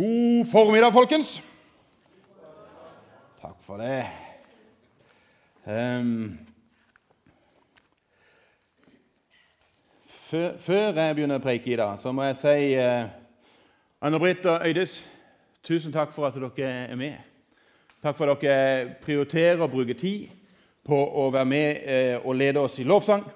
God 0.00 0.46
formiddag, 0.46 0.92
folkens. 0.92 1.42
Takk 3.40 3.56
for 3.66 3.76
det. 3.76 4.06
Um, 5.66 6.38
før, 10.08 10.96
jeg 10.96 11.16
begynner 11.18 11.36
å 11.36 11.42
preike 11.44 11.68
i 11.68 11.76
dag, 11.76 12.00
så 12.00 12.14
må 12.16 12.30
jeg 12.30 12.38
si 12.40 12.70
uh, 12.80 13.10
Anne-Britt 14.00 14.48
og 14.48 14.64
Øydis, 14.70 14.96
tusen 15.68 15.92
takk 15.92 16.16
for 16.16 16.30
at 16.30 16.40
dere 16.56 16.72
er 16.86 16.96
med. 16.96 17.20
Takk 18.00 18.16
for 18.16 18.32
at 18.32 18.40
dere 18.40 18.96
prioriterer 19.04 19.60
å 19.60 19.68
bruke 19.68 19.98
tid 20.00 20.32
på 20.80 20.96
å 20.96 21.28
være 21.28 21.52
med 21.52 21.84
uh, 21.84 22.24
og 22.24 22.40
lede 22.40 22.64
oss 22.64 22.80
i 22.80 22.88
lovsang. 22.88 23.28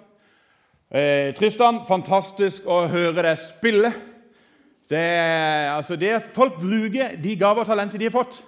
Uh, 0.88 1.28
Tristan, 1.36 1.84
fantastisk 1.92 2.64
å 2.64 2.86
høre 2.88 3.20
deg 3.20 3.48
spille. 3.50 3.92
Det, 4.90 5.04
altså 5.72 5.96
det 5.96 6.22
folk 6.34 6.58
bruker 6.60 7.16
de 7.22 7.36
gaver 7.40 7.64
og 7.64 7.66
talenter 7.66 7.98
de 7.98 8.04
har 8.10 8.12
fått, 8.12 8.42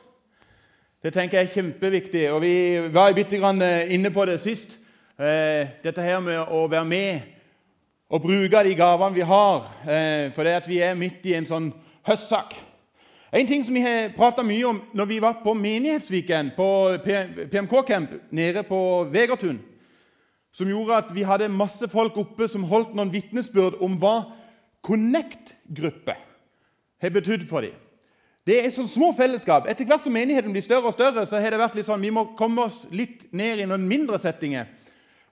det 1.03 1.13
tenker 1.15 1.39
jeg 1.39 1.47
er 1.47 1.55
kjempeviktig. 1.55 2.25
Og 2.33 2.41
Vi 2.43 2.55
var 2.93 3.15
litt 3.15 3.33
inne 3.33 4.11
på 4.11 4.25
det 4.27 4.41
sist. 4.43 4.79
Eh, 5.19 5.69
dette 5.85 6.03
her 6.03 6.19
med 6.21 6.51
å 6.51 6.67
være 6.69 6.85
med 6.85 7.21
og 8.11 8.23
bruke 8.23 8.63
de 8.65 8.75
gavene 8.75 9.15
vi 9.15 9.21
har. 9.21 9.69
Eh, 9.87 10.33
for 10.35 10.43
det 10.43 10.57
at 10.59 10.69
vi 10.69 10.81
er 10.83 10.99
midt 10.99 11.25
i 11.25 11.37
en 11.39 11.47
sånn 11.47 11.71
høstsak. 12.07 12.57
En 13.33 13.47
ting 13.47 13.63
som 13.65 13.75
vi 13.75 13.85
har 13.85 14.11
prata 14.17 14.43
mye 14.43 14.67
om 14.67 14.83
når 14.95 15.07
vi 15.07 15.21
var 15.23 15.39
på 15.45 15.55
Menighetsviken, 15.55 16.53
på 16.57 16.69
PMK-camp 17.05 18.11
nede 18.31 18.63
på 18.67 18.81
Vegertun, 19.13 19.61
som 20.53 20.69
gjorde 20.69 20.97
at 21.05 21.15
vi 21.15 21.23
hadde 21.23 21.49
masse 21.53 21.87
folk 21.89 22.17
oppe 22.17 22.49
som 22.49 22.65
holdt 22.65 22.95
noen 22.97 23.13
vitnesbyrd 23.13 23.79
om 23.85 23.99
hva 24.01 24.25
Connect-gruppe 24.87 26.15
har 27.03 27.13
betydd 27.15 27.45
for 27.49 27.67
dem. 27.67 27.75
Det 28.47 28.61
er 28.63 28.71
sånn 28.71 28.87
små 28.87 29.11
fellesskap. 29.19 29.67
Etter 29.67 29.89
hvert 29.89 30.05
som 30.07 30.15
menigheten 30.15 30.53
blir 30.55 30.63
større 30.63 30.87
og 30.87 30.95
større, 30.95 31.25
så 31.27 31.41
har 31.43 31.51
det 31.51 31.59
vært 31.59 31.75
litt 31.75 31.89
sånn, 31.89 32.05
vi 32.05 32.13
må 32.15 32.29
komme 32.39 32.69
oss 32.69 32.85
litt 32.95 33.25
ned 33.35 33.65
i 33.65 33.67
noen 33.67 33.89
mindre 33.91 34.21
settinger. 34.23 34.69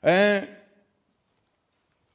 Eh, 0.03 0.43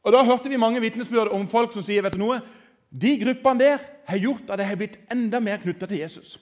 og 0.04 0.12
Da 0.12 0.24
hørte 0.24 0.50
vi 0.52 0.60
mange 0.60 0.82
vitnesbyrd 0.84 1.32
om 1.36 1.48
folk 1.48 1.74
som 1.74 1.84
sier 1.86 2.04
vet 2.04 2.18
du 2.18 2.22
noe, 2.22 2.42
de 2.90 3.16
gruppene 3.22 3.62
der 3.62 3.82
har 4.10 4.18
gjort 4.20 4.50
at 4.50 4.60
jeg 4.60 4.68
har 4.68 4.80
blitt 4.80 5.00
enda 5.14 5.40
mer 5.40 5.62
knytta 5.62 5.88
til 5.88 6.02
Jesus. 6.02 6.38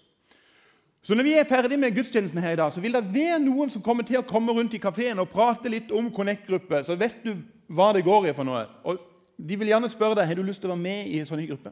Så 1.04 1.16
når 1.16 1.24
vi 1.24 1.34
er 1.38 1.48
ferdig 1.48 1.78
med 1.80 1.94
gudstjenesten 1.96 2.42
her 2.42 2.56
i 2.56 2.60
dag, 2.60 2.74
så 2.74 2.82
vil 2.84 2.96
det 2.98 3.04
være 3.14 3.40
noen 3.44 3.70
som 3.72 3.84
kommer 3.84 4.04
til 4.04 4.20
å 4.20 4.26
komme 4.28 4.52
rundt 4.56 4.74
i 4.76 4.82
kafeen 4.82 5.20
og 5.22 5.30
prate 5.32 5.70
litt 5.72 5.92
om 5.96 6.10
Connect-gruppe. 6.12 6.82
Så 6.84 6.98
vet 7.00 7.22
du 7.24 7.36
hva 7.72 7.94
det 7.96 8.04
går 8.04 8.28
i 8.28 8.34
for 8.36 8.48
noe. 8.48 8.66
Og 8.84 9.00
De 9.38 9.54
vil 9.54 9.70
gjerne 9.70 9.90
spørre 9.94 10.18
deg 10.18 10.26
har 10.32 10.36
du 10.36 10.42
lyst 10.42 10.64
til 10.64 10.72
å 10.72 10.74
være 10.74 10.82
med 10.82 11.12
i 11.14 11.20
en 11.22 11.28
sånn 11.30 11.44
gruppe. 11.46 11.70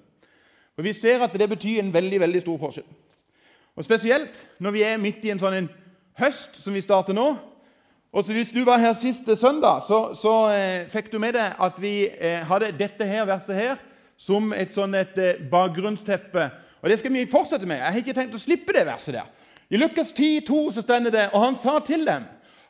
Og 0.77 0.83
Vi 0.83 0.93
ser 0.93 1.23
at 1.23 1.33
det 1.33 1.49
betyr 1.49 1.79
en 1.79 1.93
veldig 1.93 2.19
veldig 2.19 2.41
stor 2.41 2.57
forskjell. 2.57 2.87
Og 3.75 3.83
Spesielt 3.83 4.47
når 4.59 4.71
vi 4.71 4.83
er 4.83 4.97
midt 4.97 5.25
i 5.25 5.31
en 5.31 5.39
sånn 5.39 5.53
en 5.53 5.69
høst 6.19 6.61
som 6.63 6.73
vi 6.73 6.83
starter 6.83 7.15
nå. 7.15 7.35
Og 8.15 8.23
så 8.23 8.33
Hvis 8.33 8.51
du 8.51 8.63
var 8.63 8.77
her 8.77 8.93
siste 8.93 9.35
søndag, 9.35 9.81
så, 9.87 10.13
så 10.15 10.49
eh, 10.51 10.87
fikk 10.89 11.11
du 11.11 11.19
med 11.19 11.33
deg 11.35 11.55
at 11.59 11.81
vi 11.81 12.07
eh, 12.07 12.39
hadde 12.47 12.71
dette 12.79 13.05
her 13.05 13.25
verset 13.27 13.55
her 13.55 13.75
som 14.17 14.53
et 14.55 14.71
sånn 14.71 14.95
et 14.95 15.17
eh, 15.19 15.41
bakgrunnsteppe. 15.51 16.49
Og 16.81 16.89
Det 16.89 16.99
skal 16.99 17.13
vi 17.13 17.25
fortsette 17.27 17.65
med. 17.67 17.81
Jeg 17.81 17.91
har 17.91 17.99
ikke 17.99 18.15
tenkt 18.15 18.35
å 18.35 18.39
slippe 18.39 18.73
det 18.73 18.85
verset 18.87 19.17
der. 19.17 19.27
I 19.69 19.77
Lukas 19.81 20.13
10, 20.13 20.45
2 20.47 20.71
så 20.71 20.81
stender 20.85 21.11
det, 21.11 21.25
og 21.33 21.43
han 21.43 21.55
sa 21.59 21.79
til 21.83 22.05
dem 22.07 22.23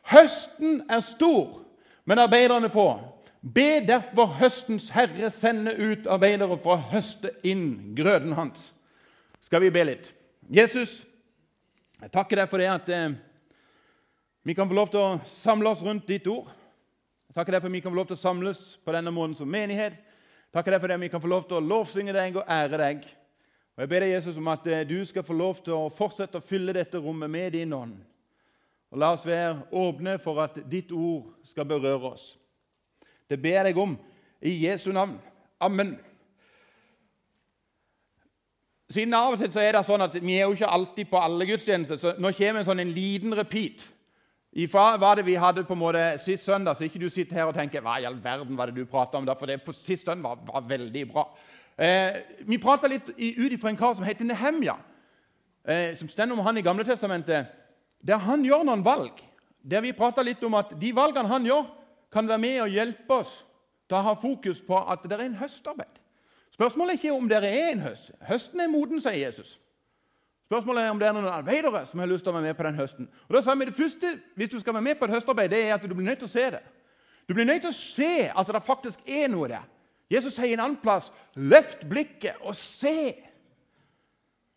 Høsten 0.06 0.84
er 0.90 1.02
stor, 1.02 1.62
men 2.06 2.22
arbeiderne 2.22 2.70
få. 2.70 3.15
Be 3.46 3.78
derfor 3.86 4.26
høstens 4.40 4.88
herre 4.90 5.30
sende 5.30 5.76
ut 5.78 6.08
arbeidere 6.10 6.58
for 6.58 6.80
å 6.80 6.86
høste 6.90 7.30
inn 7.46 7.94
grøden 7.98 8.34
hans. 8.34 8.72
Skal 9.46 9.62
vi 9.62 9.70
be 9.70 9.84
litt? 9.86 10.08
Jesus, 10.50 11.04
jeg 12.02 12.10
takker 12.14 12.42
deg 12.42 12.50
for 12.50 12.62
det 12.62 12.70
at 12.72 12.88
eh, 12.90 13.12
vi 14.46 14.56
kan 14.58 14.70
få 14.70 14.78
lov 14.78 14.90
til 14.94 15.02
å 15.02 15.20
samle 15.30 15.70
oss 15.70 15.84
rundt 15.86 16.08
ditt 16.10 16.26
ord. 16.30 16.50
Jeg 17.30 17.38
takker 17.38 17.54
deg 17.54 17.62
for 17.62 17.70
at 17.70 17.76
vi 17.76 17.82
kan 17.84 17.94
få 17.94 18.00
lov 18.00 18.08
til 18.10 18.18
å 18.18 18.24
samles 18.24 18.64
på 18.82 18.96
denne 18.96 19.14
måten 19.14 19.36
som 19.38 19.52
menighet. 19.52 20.00
Jeg 20.00 20.58
takker 20.58 20.74
deg 20.74 20.82
for 20.82 20.90
det 20.90 20.98
at 20.98 21.04
vi 21.04 21.10
kan 21.14 21.22
få 21.22 21.30
lov 21.30 21.46
til 21.46 21.60
å 21.60 21.66
lovsynge 21.66 22.16
deg 22.16 22.40
og 22.42 22.50
ære 22.50 22.80
deg. 22.82 23.06
Og 23.76 23.84
Jeg 23.84 23.92
ber 23.92 24.06
deg, 24.06 24.14
Jesus, 24.16 24.40
om 24.42 24.50
at 24.56 24.66
eh, 24.72 24.88
du 24.90 24.98
skal 25.06 25.28
få 25.28 25.38
lov 25.38 25.62
til 25.62 25.76
å 25.78 25.92
fortsette 25.94 26.42
å 26.42 26.48
fylle 26.50 26.74
dette 26.74 26.98
rommet 26.98 27.30
med 27.30 27.54
din 27.54 27.78
ånd. 27.78 27.94
Og 28.90 29.02
La 29.02 29.12
oss 29.14 29.28
være 29.28 29.68
åpne 29.70 30.18
for 30.24 30.42
at 30.42 30.58
ditt 30.72 30.90
ord 30.96 31.30
skal 31.46 31.70
berøre 31.70 32.10
oss. 32.16 32.32
Det 33.30 33.42
ber 33.42 33.66
jeg 33.66 33.78
om 33.78 33.98
i 34.42 34.68
Jesu 34.68 34.92
navn. 34.92 35.18
Amen. 35.60 35.96
Siden 38.90 39.14
av 39.18 39.34
og 39.34 39.42
til 39.42 39.50
så 39.50 39.64
er 39.66 39.74
det 39.74 39.82
sånn 39.88 40.06
at 40.06 40.14
Vi 40.22 40.38
er 40.38 40.46
jo 40.46 40.54
ikke 40.54 40.70
alltid 40.70 41.10
på 41.10 41.18
alle 41.18 41.48
gudstjenester, 41.50 41.98
så 41.98 42.14
nå 42.22 42.32
kommer 42.38 42.62
en 42.62 42.68
sånn 42.68 42.84
en 42.84 42.94
liten 42.94 43.34
repeat. 43.34 43.88
Ifra 44.56 44.94
hva 45.02 45.16
det 45.18 45.26
vi 45.28 45.36
hadde 45.36 45.66
på 45.68 45.76
en 45.76 45.82
måte 45.82 46.04
sist 46.24 46.46
søndag, 46.46 46.78
så 46.78 46.86
ikke 46.86 47.02
du 47.02 47.10
sitter 47.12 47.42
her 47.42 47.50
og 47.50 47.58
tenker 47.58 47.84
hva 47.84 47.98
i 48.00 48.06
all 48.08 48.16
verden 48.24 48.56
var 48.56 48.70
det 48.70 48.78
du 48.78 48.88
prata 48.88 49.18
om 49.18 49.26
for 49.28 49.50
det 49.50 49.58
på 49.66 49.74
sist 49.76 50.06
søndag 50.06 50.24
var, 50.30 50.38
var 50.48 50.70
veldig 50.70 51.04
bra. 51.12 51.26
Eh, 51.76 52.22
vi 52.48 52.58
prata 52.62 52.88
litt 52.88 53.10
ut 53.10 53.52
ifra 53.52 53.74
en 53.74 53.80
kar 53.80 53.98
som 53.98 54.06
heter 54.08 54.24
Nehemja, 54.24 54.78
eh, 55.68 55.98
som 55.98 56.08
stender 56.08 56.38
om 56.38 56.46
han 56.46 56.58
i 56.58 56.64
Gamle 56.64 56.86
Testamentet, 56.88 57.52
der 58.00 58.22
han 58.22 58.46
gjør 58.46 58.64
noen 58.64 58.86
valg. 58.86 59.20
Der 59.60 59.82
vi 59.82 59.92
prata 59.98 60.24
litt 60.24 60.44
om 60.46 60.56
at 60.56 60.72
de 60.80 60.94
valgene 60.96 61.28
han 61.28 61.50
gjør, 61.50 61.66
kan 62.16 62.28
være 62.28 62.40
med 62.40 62.62
og 62.64 62.72
hjelpe 62.72 63.20
oss 63.20 63.36
til 63.90 63.98
å 64.00 64.06
ha 64.08 64.16
fokus 64.16 64.62
på 64.64 64.80
at 64.80 65.04
det 65.04 65.18
er 65.18 65.26
en 65.28 65.38
høstarbeid. 65.42 66.02
Spørsmålet 66.56 66.94
er 66.94 67.02
ikke 67.02 67.16
om 67.18 67.28
det 67.28 67.42
er 67.42 67.74
en 67.74 67.84
høst. 67.84 68.14
Høsten 68.24 68.64
er 68.64 68.72
moden, 68.72 69.02
sier 69.04 69.18
Jesus. 69.20 69.58
Spørsmålet 70.48 70.86
er 70.86 70.94
om 70.94 71.02
det 71.02 71.10
er 71.10 71.16
noen 71.18 71.28
arbeidere 71.28 71.82
som 71.90 72.00
har 72.00 72.08
lyst 72.08 72.24
til 72.24 72.32
å 72.32 72.38
være 72.38 72.48
med 72.48 72.56
på 72.56 72.64
den 72.68 72.80
høsten. 72.80 73.10
Og 73.28 73.36
da 73.36 73.42
sa 73.44 73.56
vi 73.58 73.68
Det 73.68 73.76
første 73.76 74.14
hvis 74.38 74.54
du 74.54 74.60
skal 74.62 74.78
være 74.78 74.88
med 74.88 75.00
på 75.00 75.10
et 75.10 75.16
høstarbeid, 75.18 75.50
det 75.52 75.62
er 75.66 75.74
at 75.76 75.84
du 75.84 75.94
blir 75.94 76.06
nødt 76.06 76.22
til 76.24 76.30
å 76.30 76.36
se 76.36 76.46
det. 76.56 76.62
Du 77.28 77.34
blir 77.34 77.46
nødt 77.50 77.66
til 77.66 77.74
å 77.74 77.80
se 77.80 78.30
at 78.30 78.48
det 78.48 78.64
faktisk 78.64 79.00
er 79.10 79.28
noe 79.34 79.50
der. 79.50 79.66
Jesus 80.10 80.38
sier 80.38 80.54
en 80.54 80.62
annen 80.62 80.78
plass 80.78 81.12
'løft 81.36 81.90
blikket 81.90 82.38
og 82.42 82.54
se'. 82.56 83.16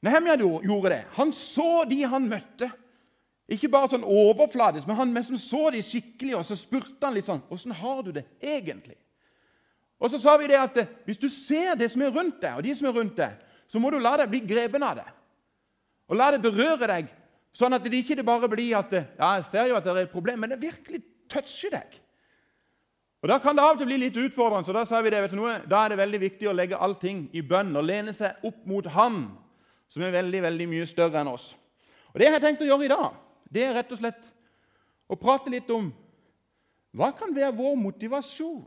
Nehemja 0.03 0.37
gjorde 0.37 0.91
det. 0.91 1.05
Han 1.17 1.33
så 1.33 1.85
de 1.89 2.05
han 2.05 2.29
møtte. 2.29 2.71
Ikke 3.49 3.71
bare 3.73 3.89
sånn 3.95 4.05
overfladisk, 4.05 4.85
men 4.87 4.99
han 4.99 5.25
som 5.25 5.39
så 5.41 5.69
de 5.73 5.81
skikkelig, 5.81 6.35
og 6.37 6.45
så 6.45 6.57
spurte 6.59 7.07
han 7.07 7.15
litt 7.17 7.29
sånn 7.29 7.43
'Åssen 7.49 7.73
har 7.73 8.03
du 8.03 8.13
det 8.13 8.27
egentlig?' 8.43 8.99
Og 9.99 10.11
så 10.11 10.19
sa 10.21 10.37
vi 10.37 10.47
det 10.47 10.59
at 10.59 10.77
eh, 10.77 10.91
hvis 11.05 11.19
du 11.19 11.29
ser 11.29 11.75
det 11.75 11.91
som 11.91 12.03
er 12.03 12.13
rundt 12.15 12.41
deg, 12.41 12.57
og 12.57 12.63
de 12.63 12.75
som 12.75 12.87
er 12.87 12.93
rundt 12.95 13.17
deg, 13.17 13.35
så 13.67 13.81
må 13.81 13.91
du 13.91 13.99
la 13.99 14.17
deg 14.17 14.31
bli 14.31 14.41
grepen 14.41 14.83
av 14.83 14.97
det. 15.01 15.07
Og 16.09 16.17
la 16.17 16.31
det 16.31 16.43
berøre 16.43 16.87
deg, 16.87 17.09
sånn 17.53 17.75
at 17.75 17.83
det 17.83 17.99
ikke 17.99 18.23
bare 18.23 18.49
blir 18.49 18.77
at 18.79 18.93
eh, 18.93 19.09
ja, 19.19 19.33
jeg 19.41 19.45
ser 19.45 19.67
jo 19.67 19.77
at 19.77 19.85
det 19.85 19.91
er 19.91 20.03
et 20.07 20.13
problem, 20.13 20.39
men 20.39 20.51
det 20.51 20.63
virkelig 20.63 21.03
toucher 21.29 21.75
deg. 21.75 21.99
Og 23.23 23.29
Da 23.29 23.41
kan 23.43 23.57
det 23.57 23.65
av 23.65 23.75
og 23.75 23.79
til 23.79 23.89
bli 23.91 23.99
litt 23.99 24.17
utfordrende, 24.17 24.69
så 24.69 24.73
da 24.73 24.85
sa 24.87 25.01
vi 25.03 25.11
det, 25.11 25.23
vet 25.25 25.33
du 25.35 25.41
noe, 25.41 25.59
da 25.67 25.83
er 25.85 25.89
det 25.89 25.99
veldig 25.99 26.21
viktig 26.21 26.47
å 26.49 26.55
legge 26.55 26.79
allting 26.79 27.31
i 27.35 27.43
bønn 27.43 27.75
og 27.75 27.83
lene 27.89 28.15
seg 28.15 28.45
opp 28.47 28.61
mot 28.71 28.87
Han, 28.95 29.25
som 29.91 30.05
er 30.05 30.15
veldig, 30.15 30.43
veldig 30.45 30.69
mye 30.69 30.87
større 30.87 31.19
enn 31.19 31.33
oss. 31.33 31.57
Og 32.15 32.21
Det 32.21 32.29
har 32.29 32.39
jeg 32.39 32.45
tenkt 32.45 32.63
å 32.63 32.69
gjøre 32.69 32.87
i 32.87 32.93
dag 32.93 33.17
det 33.49 33.65
er 33.65 33.75
rett 33.77 33.93
og 33.93 34.01
slett 34.01 34.29
å 35.09 35.17
prate 35.17 35.51
litt 35.53 35.71
om 35.73 35.89
hva 36.97 37.13
kan 37.17 37.33
være 37.35 37.55
vår 37.57 37.77
motivasjon 37.81 38.67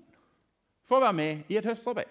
for 0.87 0.99
å 0.99 1.05
være 1.05 1.17
med 1.17 1.51
i 1.51 1.57
et 1.59 1.67
høstarbeid. 1.67 2.09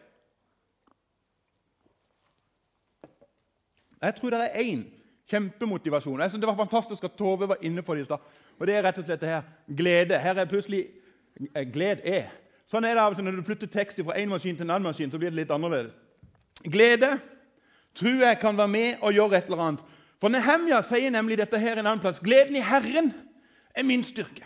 Jeg 4.01 4.17
tror 4.17 4.33
det 4.33 4.41
er 4.47 4.63
én 4.63 4.85
kjempemotivasjon. 5.31 6.21
Jeg 6.21 6.31
synes 6.31 6.41
Det 6.41 6.49
var 6.49 6.57
fantastisk 6.57 7.05
at 7.05 7.17
Tove 7.19 7.49
var 7.49 7.61
inne 7.63 7.83
på 7.83 7.95
det 7.95 8.01
i 8.01 8.05
stad. 8.05 8.19
Og 8.59 8.67
det 8.67 8.77
er 8.77 8.83
rett 8.83 8.99
og 8.99 9.05
slett 9.05 9.21
det 9.21 9.29
her 9.29 9.43
glede. 9.77 10.19
Her 10.19 10.39
er 10.39 10.49
plutselig 10.49 10.87
eh, 11.55 11.67
glede 11.73 12.03
er. 12.05 12.31
Sånn 12.71 12.85
er 12.85 12.95
det 12.95 13.03
av 13.03 13.13
og 13.13 13.19
til 13.19 13.27
når 13.27 13.41
du 13.41 13.47
flytter 13.47 13.71
tekst 13.71 14.01
fra 14.05 14.17
en 14.17 14.31
maskin 14.31 14.57
til 14.57 14.65
en 14.67 14.75
annen 14.77 14.89
maskin. 14.89 15.11
så 15.11 15.19
blir 15.19 15.31
det 15.31 15.43
litt 15.43 15.51
annerledes. 15.51 15.93
Glede 16.65 17.19
tror 17.95 18.25
jeg 18.25 18.39
kan 18.39 18.57
være 18.57 18.69
med 18.69 19.03
og 19.03 19.13
gjøre 19.13 19.37
et 19.37 19.45
eller 19.45 19.65
annet 19.65 19.85
for 20.21 20.29
Nehemja 20.29 20.83
sier 20.85 21.11
nemlig 21.11 21.39
dette 21.41 21.59
her 21.59 21.79
en 21.81 21.87
annen 21.87 22.03
plass. 22.03 22.21
Gleden 22.21 22.57
i 22.57 22.65
Herren 22.65 23.13
er 23.75 23.87
min 23.89 24.05
styrke. 24.05 24.45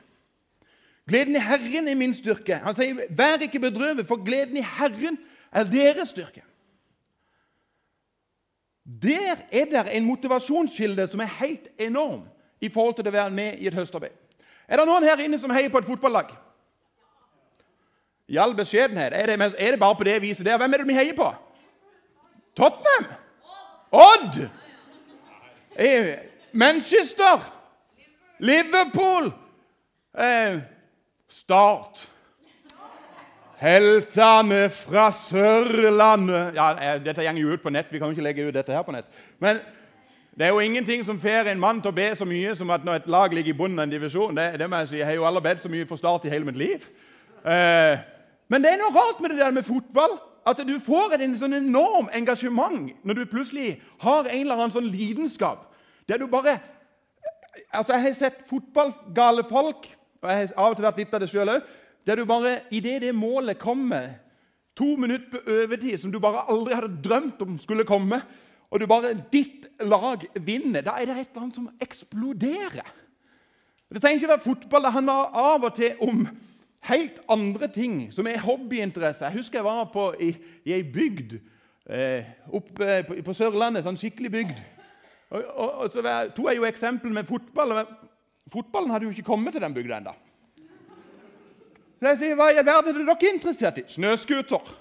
Gleden 1.09 1.37
i 1.37 1.43
Herren 1.43 1.89
er 1.89 1.99
min 1.99 2.15
styrke. 2.15 2.57
Han 2.63 2.75
sier, 2.75 3.07
'Vær 3.11 3.43
ikke 3.43 3.61
bedrøvet, 3.61 4.07
for 4.07 4.25
gleden 4.25 4.57
i 4.57 4.67
Herren 4.79 5.19
er 5.53 5.65
deres 5.65 6.09
styrke'. 6.09 6.45
Der 9.03 9.37
er 9.53 9.65
det 9.65 9.97
en 9.97 10.05
motivasjonskilde 10.05 11.09
som 11.09 11.21
er 11.21 11.25
helt 11.41 11.69
enorm 11.79 12.23
i 12.61 12.69
forhold 12.69 12.95
til 12.95 13.09
å 13.09 13.11
være 13.11 13.31
med 13.31 13.59
i 13.59 13.67
et 13.67 13.75
høstarbeid. 13.75 14.13
Er 14.69 14.77
det 14.77 14.87
noen 14.87 15.05
her 15.05 15.21
inne 15.25 15.39
som 15.41 15.51
heier 15.51 15.69
på 15.73 15.79
et 15.79 15.89
fotballag? 15.89 16.31
I 18.29 18.37
all 18.37 18.55
beskjedenhet. 18.57 19.13
Er 19.13 19.27
det, 19.27 19.55
er 19.59 19.71
det 19.71 19.81
bare 19.81 19.97
på 19.97 20.05
det 20.05 20.23
viset 20.23 20.47
der? 20.47 20.57
Hvem 20.57 20.73
er 20.73 20.77
det 20.77 20.89
vi 20.89 20.97
heier 20.97 21.17
på? 21.17 21.35
Tottenham? 22.57 23.09
Odd! 23.93 24.49
Eh, 25.77 26.19
Manchester, 26.53 27.41
Liverpool, 28.39 29.33
eh, 30.19 30.59
Start. 31.29 32.11
Heltene 33.59 34.71
fra 34.71 35.13
Sørlandet 35.13 36.55
ja, 36.55 36.95
eh, 36.95 37.01
Dette 37.05 37.25
går 37.25 37.39
jo 37.39 37.53
ut 37.53 37.63
på 37.63 37.71
nett. 37.71 37.87
Vi 37.91 37.99
kan 37.99 38.07
jo 38.07 38.15
ikke 38.15 38.23
legge 38.23 38.47
ut 38.47 38.55
dette 38.55 38.73
her 38.73 38.83
på 38.83 38.93
nett. 38.93 39.07
Men 39.39 39.59
Det 40.39 40.47
er 40.47 40.51
jo 40.51 40.59
ingenting 40.59 41.05
som 41.05 41.21
får 41.21 41.47
en 41.51 41.61
mann 41.61 41.81
til 41.81 41.93
å 41.93 41.95
be 41.95 42.09
så 42.17 42.25
mye 42.27 42.57
som 42.57 42.71
at 42.71 42.85
når 42.85 42.95
et 42.95 43.07
lag 43.07 43.33
ligger 43.33 43.55
i 43.55 43.57
bunnen 43.57 43.79
av 43.79 43.85
en 43.85 43.91
divisjon. 43.91 44.35
Det, 44.35 44.59
det 44.59 44.71
må 44.71 44.77
Jeg 44.77 44.89
si, 44.89 44.97
jeg 44.97 45.07
har 45.07 45.15
jo 45.15 45.27
aldri 45.27 45.43
bedt 45.43 45.63
så 45.63 45.69
mye 45.69 45.87
for 45.87 45.97
start 45.97 46.25
i 46.25 46.29
hele 46.29 46.45
mitt 46.45 46.57
liv. 46.57 46.83
Eh, 47.47 47.99
men 48.49 48.63
det 48.63 48.73
er 48.73 48.81
noe 48.81 48.91
rart 48.91 49.21
med 49.21 49.31
det 49.31 49.39
der 49.39 49.51
med 49.51 49.63
fotball. 49.63 50.19
At 50.47 50.61
du 50.67 50.75
får 50.83 51.17
et 51.17 51.25
sånn 51.41 51.57
enorm 51.57 52.11
engasjement 52.13 52.91
når 53.03 53.21
du 53.21 53.25
plutselig 53.31 53.79
har 54.05 54.29
en 54.29 54.41
eller 54.41 54.59
annen 54.59 54.75
sånn 54.75 54.91
lidenskap. 54.93 55.71
Der 56.09 56.21
du 56.21 56.29
bare 56.29 56.61
Altså, 57.71 57.93
Jeg 57.93 58.03
har 58.03 58.13
sett 58.19 58.39
fotballgale 58.51 59.45
folk, 59.47 59.87
og 60.23 60.31
jeg 60.31 60.39
har 60.39 60.55
av 60.59 60.73
og 60.73 60.77
til 60.77 60.85
vært 60.85 60.97
litt 60.99 61.13
av 61.15 61.21
det 61.23 61.29
sjøl 61.31 61.53
òg, 61.53 61.69
der 62.07 62.19
du 62.19 62.25
bare 62.27 62.55
idet 62.75 62.97
det 63.05 63.13
målet 63.15 63.61
kommer, 63.63 64.09
to 64.75 64.97
minutter 64.99 65.31
på 65.31 65.55
overtid 65.63 66.01
som 66.03 66.11
du 66.11 66.19
bare 66.19 66.43
aldri 66.51 66.75
hadde 66.75 66.99
drømt 67.05 67.45
om 67.47 67.55
skulle 67.63 67.87
komme, 67.87 68.19
og 68.75 68.83
du 68.83 68.89
bare, 68.91 69.15
ditt 69.31 69.69
lag 69.87 70.25
vinner, 70.43 70.83
da 70.83 70.97
er 70.99 71.07
det 71.07 71.15
et 71.15 71.29
eller 71.31 71.45
annet 71.45 71.61
som 71.61 71.71
eksploderer. 71.79 72.89
Det 73.95 74.03
trenger 74.03 74.19
ikke 74.19 74.33
være 74.33 74.43
fotball. 74.43 74.83
Det 74.89 74.95
handler 74.97 75.37
av 75.39 75.67
og 75.69 75.77
til 75.77 76.01
om 76.03 76.25
helt 76.89 77.21
andre 77.29 77.69
ting 77.73 78.13
som 78.13 78.27
er 78.27 78.43
hobbyinteresse. 78.45 79.25
Jeg 79.25 79.39
husker 79.39 79.59
jeg 79.59 79.65
var 79.65 79.89
på, 79.93 80.11
i, 80.21 80.35
i 80.65 80.75
ei 80.77 80.83
bygd 80.83 81.39
eh, 81.89 82.25
oppe 82.53 83.01
på, 83.09 83.19
på 83.25 83.37
Sørlandet, 83.37 83.85
sånn 83.87 83.99
skikkelig 84.01 84.33
bygd. 84.35 84.63
Og, 85.31 85.41
og, 85.41 85.71
og 85.85 85.91
så 85.93 86.05
tok 86.37 86.51
jeg 86.51 86.61
jo 86.61 86.69
eksempel 86.69 87.13
med 87.15 87.29
fotball. 87.29 87.81
Fotballen 88.53 88.93
hadde 88.93 89.09
jo 89.09 89.15
ikke 89.15 89.31
kommet 89.33 89.57
til 89.57 89.65
den 89.65 89.75
bygda 89.75 89.99
ennå. 90.03 90.15
Så 92.01 92.09
jeg 92.11 92.19
sier, 92.19 92.35
'Hva 92.37 92.51
i 92.53 92.57
verden 92.61 92.97
er 93.01 93.05
dere 93.07 93.33
interessert 93.33 93.79
i?' 93.79 93.89
'Snøscooter'. 93.89 94.75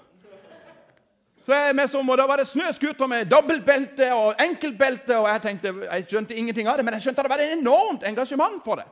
Så 1.46 1.54
jeg 1.54 1.74
med 1.76 1.88
som, 1.88 2.08
og 2.08 2.18
Da 2.18 2.26
var 2.26 2.36
det 2.36 2.48
snøscooter 2.48 3.06
med 3.06 3.26
dobbeltbelte 3.26 4.14
og 4.14 4.34
enkeltbelte. 4.40 5.18
og 5.18 5.28
Jeg 5.28 5.42
tenkte, 5.42 5.74
jeg 5.92 6.04
skjønte 6.08 6.34
ingenting 6.34 6.68
av 6.68 6.76
det, 6.76 6.84
men 6.84 6.94
jeg 6.94 7.02
skjønte 7.02 7.20
at 7.20 7.24
det 7.24 7.30
var 7.30 7.42
et 7.42 7.58
enormt 7.58 8.02
engasjement 8.08 8.64
for 8.64 8.74
det. 8.74 8.84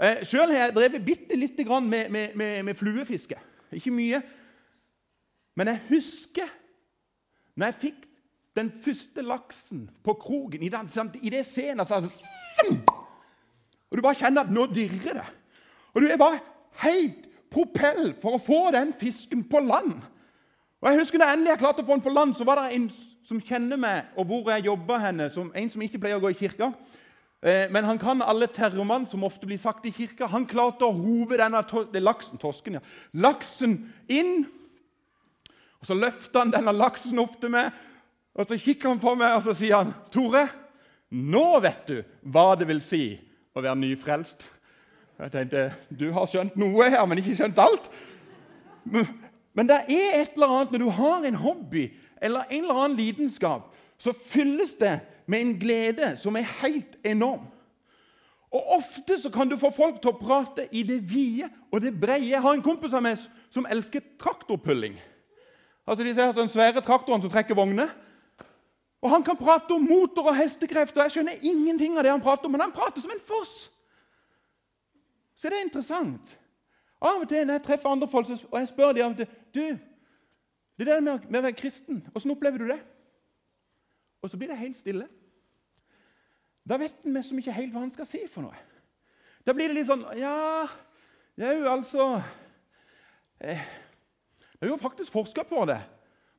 Eh, 0.00 0.22
Sjøl 0.24 0.52
har 0.52 0.66
jeg 0.66 0.76
drevet 0.76 1.04
bitte 1.04 1.36
lite 1.36 1.64
grann 1.68 1.88
med, 1.90 2.10
med, 2.10 2.36
med, 2.38 2.62
med, 2.62 2.74
fluefiske. 2.78 3.36
Ikke 3.72 3.92
mye. 3.92 4.22
Men 5.56 5.72
jeg 5.72 5.82
husker 5.90 6.48
når 7.56 7.66
jeg 7.66 7.80
fikk 7.80 8.08
den 8.56 8.70
første 8.84 9.22
laksen 9.24 9.84
på 10.04 10.14
kroken 10.20 10.62
i, 10.62 10.70
den, 10.72 10.88
i 11.22 11.32
det 11.32 11.44
scenen 11.48 11.86
så, 11.88 12.00
Og 13.90 13.96
du 13.96 14.02
bare 14.02 14.16
kjenner 14.16 14.44
at 14.44 14.52
nå 14.52 14.66
dirrer 14.72 15.20
det. 15.20 15.28
Og 15.92 16.02
du 16.02 16.08
er 16.08 16.20
bare 16.20 16.40
helt 16.84 17.28
propell 17.52 18.14
for 18.20 18.36
å 18.36 18.40
få 18.40 18.62
den 18.72 18.94
fisken 18.96 19.44
på 19.44 19.60
land. 19.60 19.98
Og 20.80 20.88
jeg 20.88 20.98
husker 21.02 21.20
når 21.20 21.28
jeg 21.28 21.38
endelig 21.38 21.58
klarte 21.60 21.84
å 21.84 21.86
få 21.86 21.98
den 21.98 22.04
på 22.04 22.12
land, 22.12 22.32
så 22.36 22.46
var 22.48 22.62
det 22.62 22.76
en 22.76 22.88
som 23.28 23.40
kjenner 23.40 23.78
meg, 23.78 24.08
og 24.18 24.26
hvor 24.26 24.48
jeg 24.50 24.66
jobba 24.66 24.98
henne, 25.04 25.28
som 25.32 25.52
en 25.54 25.70
som 25.70 25.84
ikke 25.84 26.00
pleier 26.02 26.18
å 26.18 26.24
gå 26.24 26.32
i 26.32 26.38
kirka. 26.40 26.72
Eh, 27.42 27.66
men 27.70 27.84
han 27.84 27.98
kan 27.98 28.22
alle 28.22 28.46
terrormann, 28.46 29.06
som 29.06 29.24
ofte 29.24 29.46
blir 29.46 29.58
sagt 29.58 29.86
i 29.86 29.92
kirka. 29.92 30.28
Han 30.30 30.46
klarte 30.46 30.86
å 30.86 30.94
hove 30.94 31.38
denne 31.40 31.62
laksen, 32.00 32.38
tosken, 32.38 32.78
ja, 32.78 32.82
laksen 33.12 33.80
inn. 34.08 34.44
Og 35.80 35.86
Så 35.86 35.96
løfter 35.98 36.44
han 36.44 36.52
denne 36.54 36.72
laksen 36.72 37.18
opp 37.18 37.40
til 37.40 37.50
meg, 37.50 37.72
og 38.38 38.46
så 38.46 38.56
kikker 38.56 38.88
han 38.88 39.00
på 39.02 39.16
meg 39.18 39.34
og 39.36 39.42
så 39.42 39.52
sier 39.54 39.82
han, 39.82 39.90
'Tore, 40.10 40.46
nå 41.10 41.60
vet 41.60 41.86
du 41.86 42.04
hva 42.22 42.54
det 42.56 42.68
vil 42.68 42.80
si 42.80 43.18
å 43.54 43.60
være 43.60 43.76
nyfrelst.' 43.76 44.46
Jeg 45.18 45.32
tenkte 45.32 45.74
du 45.90 46.10
har 46.12 46.26
skjønt 46.26 46.56
noe 46.56 46.88
her, 46.88 47.04
men 47.06 47.18
ikke 47.18 47.36
skjønt 47.36 47.58
alt. 47.58 47.90
Men 49.54 49.68
det 49.68 49.84
er 49.90 50.22
et 50.22 50.32
eller 50.34 50.54
annet 50.54 50.72
når 50.72 50.78
du 50.78 50.90
har 50.90 51.26
en 51.26 51.34
hobby 51.34 51.92
eller 52.22 52.46
en 52.48 52.64
eller 52.64 52.80
annen 52.84 52.96
lidenskap, 52.96 53.68
så 53.98 54.12
fylles 54.12 54.74
det 54.80 55.00
med 55.26 55.40
en 55.40 55.58
glede 55.58 56.14
som 56.20 56.36
er 56.36 56.48
helt 56.62 56.96
enorm. 57.04 57.46
Og 58.52 58.68
Ofte 58.76 59.16
så 59.20 59.30
kan 59.32 59.48
du 59.48 59.56
få 59.56 59.70
folk 59.72 60.00
til 60.02 60.12
å 60.12 60.18
prate 60.18 60.66
i 60.76 60.82
det 60.84 60.98
vide 61.08 61.48
og 61.72 61.80
det 61.80 61.94
breie. 62.00 62.34
Jeg 62.34 62.42
har 62.44 62.52
en 62.52 62.64
kompis 62.64 62.92
av 62.92 63.04
meg 63.04 63.20
som 63.52 63.64
elsker 63.64 64.04
traktorpulling. 64.20 64.98
Altså 65.86 66.04
De 66.04 66.10
disse 66.10 66.32
den 66.36 66.52
svære 66.52 66.82
traktoren 66.84 67.22
som 67.22 67.32
trekker 67.32 67.56
vogner. 67.56 67.88
Og 69.02 69.10
Han 69.10 69.24
kan 69.24 69.36
prate 69.36 69.72
om 69.74 69.82
motor 69.88 70.28
og 70.30 70.36
hestekrefter. 70.36 71.02
Jeg 71.02 71.16
skjønner 71.16 71.40
ingenting 71.40 71.96
av 71.96 72.04
det 72.04 72.12
han 72.12 72.22
prater 72.22 72.46
om, 72.46 72.52
men 72.52 72.60
han 72.60 72.74
prater 72.76 73.02
som 73.02 73.10
en 73.10 73.24
foss. 73.26 73.72
Så 75.34 75.50
det 75.50 75.58
er 75.58 75.64
interessant. 75.66 76.36
Av 77.02 77.24
og 77.24 77.26
til 77.28 77.46
når 77.46 77.58
jeg 77.58 77.64
treffer 77.66 77.90
andre 77.90 78.06
folk, 78.08 78.28
og 78.30 78.58
jeg 78.60 78.68
spør 78.70 78.92
dem 78.94 79.08
av 79.08 79.16
og 79.16 79.16
til 79.18 79.32
du, 79.54 79.78
det 80.78 80.86
der 80.86 81.00
med 81.02 81.26
å 81.26 81.42
være 81.42 81.58
kristen, 81.58 82.04
åssen 82.14 82.30
opplever 82.30 82.62
du 82.62 82.68
det? 82.70 82.78
Og 84.22 84.30
så 84.30 84.38
blir 84.38 84.48
det 84.48 84.58
helt 84.58 84.78
stille. 84.78 85.08
Da 86.68 86.78
vet 86.78 86.94
en 87.04 87.16
liksom 87.16 87.38
ikke 87.42 87.54
helt 87.56 87.72
hva 87.74 87.82
han 87.82 87.94
skal 87.94 88.06
si 88.06 88.22
for 88.30 88.46
noe. 88.46 88.58
Da 89.42 89.54
blir 89.56 89.70
det 89.70 89.80
litt 89.80 89.88
sånn 89.88 90.04
Ja, 90.14 90.68
det 91.34 91.48
er 91.48 91.56
jo 91.58 91.70
altså 91.72 92.04
eh, 93.42 93.64
Det 94.54 94.68
er 94.68 94.70
jo 94.70 94.78
faktisk 94.78 95.10
forska 95.10 95.42
på 95.48 95.64
det. 95.66 95.80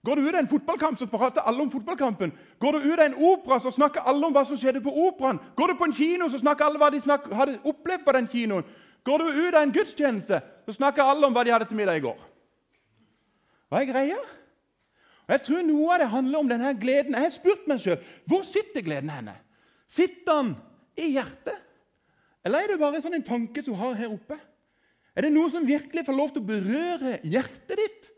Går 0.03 0.15
du 0.15 0.25
ut 0.27 0.33
av 0.33 0.39
en 0.41 0.47
fotballkamp, 0.51 1.00
så 1.00 1.07
prater 1.07 1.45
alle 1.47 1.63
om 1.63 1.71
fotballkampen. 1.71 2.31
Går 2.59 2.71
du 2.75 2.88
ut 2.89 3.00
av 3.00 3.06
en 3.06 3.15
opera, 3.15 3.59
så 3.59 3.71
snakker 3.71 4.03
alle 4.03 4.27
om 4.27 4.33
hva 4.36 4.44
som 4.47 4.59
skjedde 4.59 4.81
på 4.83 4.91
operaen. 4.91 5.39
Går 5.56 5.71
du 5.71 5.77
på 5.79 5.88
en 5.88 5.95
kino, 5.95 6.27
så 6.27 6.41
snakker 6.41 6.68
alle 6.68 6.79
hva 6.81 6.89
de 6.91 7.00
snakker, 7.03 7.31
hadde 7.36 7.62
opplevd 7.63 8.03
på 8.03 8.15
den 8.18 8.27
kinoen. 8.27 8.68
Går 9.07 9.24
du 9.24 9.29
ut 9.31 9.56
av 9.56 9.62
en 9.62 9.71
gudstjeneste, 9.75 10.41
så 10.68 10.75
snakker 10.75 11.07
alle 11.07 11.27
om 11.27 11.36
hva 11.36 11.45
de 11.47 11.53
hadde 11.56 11.69
til 11.69 11.79
middag 11.79 12.00
i 12.00 12.03
går. 12.03 12.19
Hva 13.71 13.79
er 13.79 13.91
greia? 13.91 14.19
Og 15.23 15.35
Jeg 15.35 15.43
tror 15.45 15.65
noe 15.67 15.93
av 15.93 16.01
det 16.01 16.11
handler 16.11 16.39
om 16.39 16.49
denne 16.51 16.71
gleden. 16.79 17.15
Jeg 17.15 17.29
har 17.29 17.35
spurt 17.35 17.67
meg 17.69 17.81
sjøl 17.83 17.99
hvor 18.29 18.43
sitter 18.47 18.83
gleden 18.85 19.11
henne. 19.13 19.35
Sitter 19.87 20.41
den 20.41 20.55
i 20.99 21.13
hjertet, 21.15 21.59
eller 22.43 22.63
er 22.63 22.73
det 22.73 22.81
bare 22.81 22.99
sånn 23.01 23.15
en 23.17 23.25
tanke 23.25 23.63
du 23.63 23.71
har 23.77 23.95
her 23.97 24.11
oppe? 24.11 24.35
Er 25.15 25.25
det 25.25 25.33
noe 25.33 25.49
som 25.53 25.65
virkelig 25.65 26.03
får 26.05 26.17
lov 26.17 26.33
til 26.33 26.43
å 26.43 26.49
berøre 26.49 27.19
hjertet 27.23 27.79
ditt? 27.79 28.09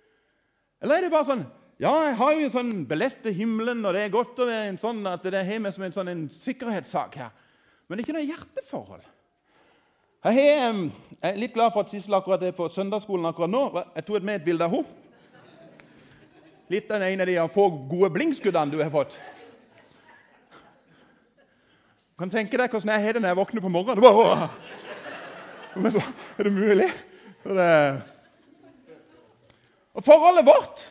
Eller 0.82 0.98
er 0.98 1.08
det 1.08 1.14
bare 1.14 1.30
sånn 1.30 1.46
Ja, 1.76 1.92
jeg 2.08 2.16
har 2.16 2.32
jo 2.32 2.44
en 2.46 2.54
sånn 2.54 2.70
billett 2.88 3.18
til 3.20 3.34
himmelen, 3.36 3.82
og 3.84 3.92
det 3.92 4.06
er 4.06 4.14
godt 4.14 4.38
å 4.40 4.46
være 4.48 4.70
en 4.70 4.78
sånn 4.80 5.02
at 5.12 5.26
det 5.28 5.42
har 5.44 5.58
meg 5.60 5.74
som 5.76 5.84
en 5.84 5.96
sånn 5.98 6.08
en 6.08 6.22
sikkerhetssak 6.32 7.18
her. 7.20 7.34
Men 7.86 7.98
det 7.98 8.06
er 8.06 8.08
ikke 8.08 8.16
noe 8.16 8.30
hjerteforhold. 8.30 9.10
Jeg 10.24 10.54
er 11.20 11.36
litt 11.36 11.54
glad 11.54 11.74
for 11.76 11.84
at 11.84 11.92
Sissel 11.92 12.16
akkurat 12.16 12.46
er 12.48 12.56
på 12.56 12.70
søndagsskolen 12.72 13.28
akkurat 13.28 13.52
nå. 13.52 13.66
Jeg 13.92 14.08
tok 14.08 14.24
med 14.24 14.40
et 14.40 14.48
bilde 14.48 14.64
av 14.64 14.72
henne. 14.72 15.05
Litt 16.72 16.90
av 16.92 17.04
en 17.04 17.22
av 17.22 17.30
de 17.30 17.38
få 17.54 17.68
gode 17.90 18.10
blinkskuddene 18.16 18.74
du 18.74 18.80
har 18.82 18.90
fått. 18.94 19.14
Du 22.16 22.24
kan 22.24 22.32
tenke 22.32 22.58
deg 22.58 22.72
hvordan 22.72 22.94
jeg 22.96 23.04
har 23.06 23.18
det 23.18 23.22
når 23.22 23.34
jeg 23.34 23.40
våkner 23.42 23.62
på 23.66 23.72
morgenen. 23.74 24.52
Er 25.76 26.48
det 26.48 26.54
mulig? 26.56 26.90
Det... 27.46 27.70
Og 29.96 30.04
Forholdet 30.04 30.48
vårt 30.48 30.86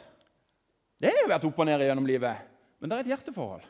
det 1.03 1.11
har 1.11 1.19
jo 1.21 1.29
vært 1.29 1.45
opp 1.45 1.59
og 1.61 1.67
ned 1.69 1.83
gjennom 1.85 2.07
livet, 2.09 2.45
men 2.81 2.89
det 2.89 2.97
er 2.97 3.03
et 3.03 3.11
hjerteforhold. 3.13 3.65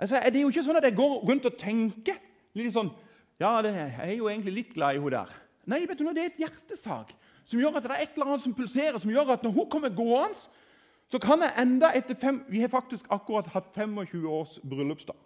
Altså, 0.00 0.16
det 0.16 0.38
er 0.38 0.44
jo 0.44 0.52
ikke 0.52 0.62
sånn 0.64 0.78
at 0.78 0.86
jeg 0.88 0.96
går 0.96 1.12
rundt 1.28 1.48
og 1.50 1.58
tenker 1.60 2.16
litt 2.56 2.72
sånn 2.74 2.88
Ja, 3.42 3.58
det, 3.66 3.74
jeg 3.74 3.98
er 3.98 4.14
jo 4.14 4.30
egentlig 4.30 4.54
litt 4.54 4.72
glad 4.76 4.94
i 4.94 5.02
henne 5.02 5.12
der. 5.18 5.34
Nei, 5.68 5.82
vet 5.90 5.98
du, 5.98 6.06
det 6.14 6.22
er 6.22 6.30
et 6.30 6.40
hjertesak 6.44 7.12
som 7.44 7.60
gjør 7.60 7.76
at 7.76 7.82
det 7.82 7.92
er 7.92 8.02
et 8.02 8.16
eller 8.16 8.32
annet 8.32 8.44
som 8.44 8.54
pulserer, 8.56 8.98
som 8.98 9.10
gjør 9.10 9.34
at 9.34 9.42
når 9.42 9.50
hun 9.50 9.68
kommer 9.70 9.92
gående, 9.94 10.48
så 11.10 11.20
kan 11.20 11.42
jeg 11.44 11.52
enda 11.60 11.92
etter 11.94 12.16
fem 12.18 12.40
Vi 12.48 12.60
har 12.60 12.72
faktisk 12.72 13.04
akkurat 13.12 13.46
hatt 13.52 13.74
25 13.76 14.28
års 14.28 14.58
bryllupsdag. 14.64 15.16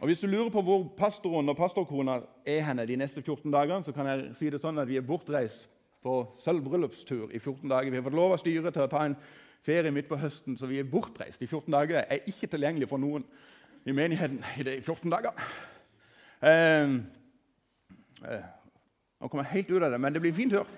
Og 0.00 0.06
Hvis 0.06 0.20
du 0.20 0.26
lurer 0.26 0.48
på 0.50 0.62
hvor 0.62 0.94
pastoren 0.96 1.48
og 1.48 1.56
pastorkona 1.56 2.20
er 2.46 2.62
henne 2.64 2.86
de 2.86 2.96
neste 2.96 3.22
14 3.22 3.52
dagene, 3.52 3.84
så 3.84 3.92
kan 3.92 4.06
jeg 4.06 4.30
si 4.38 4.48
det 4.50 4.62
sånn 4.62 4.80
at 4.80 4.88
vi 4.88 4.96
er 4.96 5.04
bortreist 5.04 5.68
på 6.02 6.14
sølvbryllupstur 6.40 7.34
i 7.36 7.38
14 7.38 7.68
dager. 7.68 7.90
Vi 7.90 8.00
har 8.00 8.06
fått 8.06 8.16
lov 8.16 8.32
av 8.32 8.40
styret 8.40 8.72
til 8.72 8.86
å 8.86 8.88
ta 8.88 9.04
en 9.04 9.16
ferie 9.62 9.92
midt 9.92 10.08
på 10.08 10.16
høsten, 10.16 10.56
så 10.56 10.66
vi 10.70 10.78
er 10.80 10.88
bortreist 10.88 11.42
i 11.44 11.46
14 11.46 11.68
dager. 11.72 12.00
Jeg 12.00 12.16
er 12.16 12.32
ikke 12.32 12.48
tilgjengelig 12.48 12.88
for 12.88 13.02
noen 13.02 13.26
i 13.84 13.92
menigheten 13.92 14.40
i 14.56 14.64
de 14.64 14.78
14 14.80 15.12
dagene. 15.12 15.48
Eh, 16.40 16.96
nå 18.20 19.28
kommer 19.28 19.46
jeg 19.46 19.52
helt 19.60 19.70
ut 19.70 19.82
av 19.82 19.90
det, 19.92 20.00
men 20.00 20.14
det 20.14 20.20
blir 20.22 20.32
en 20.32 20.36
fin 20.36 20.50
tur. 20.50 20.68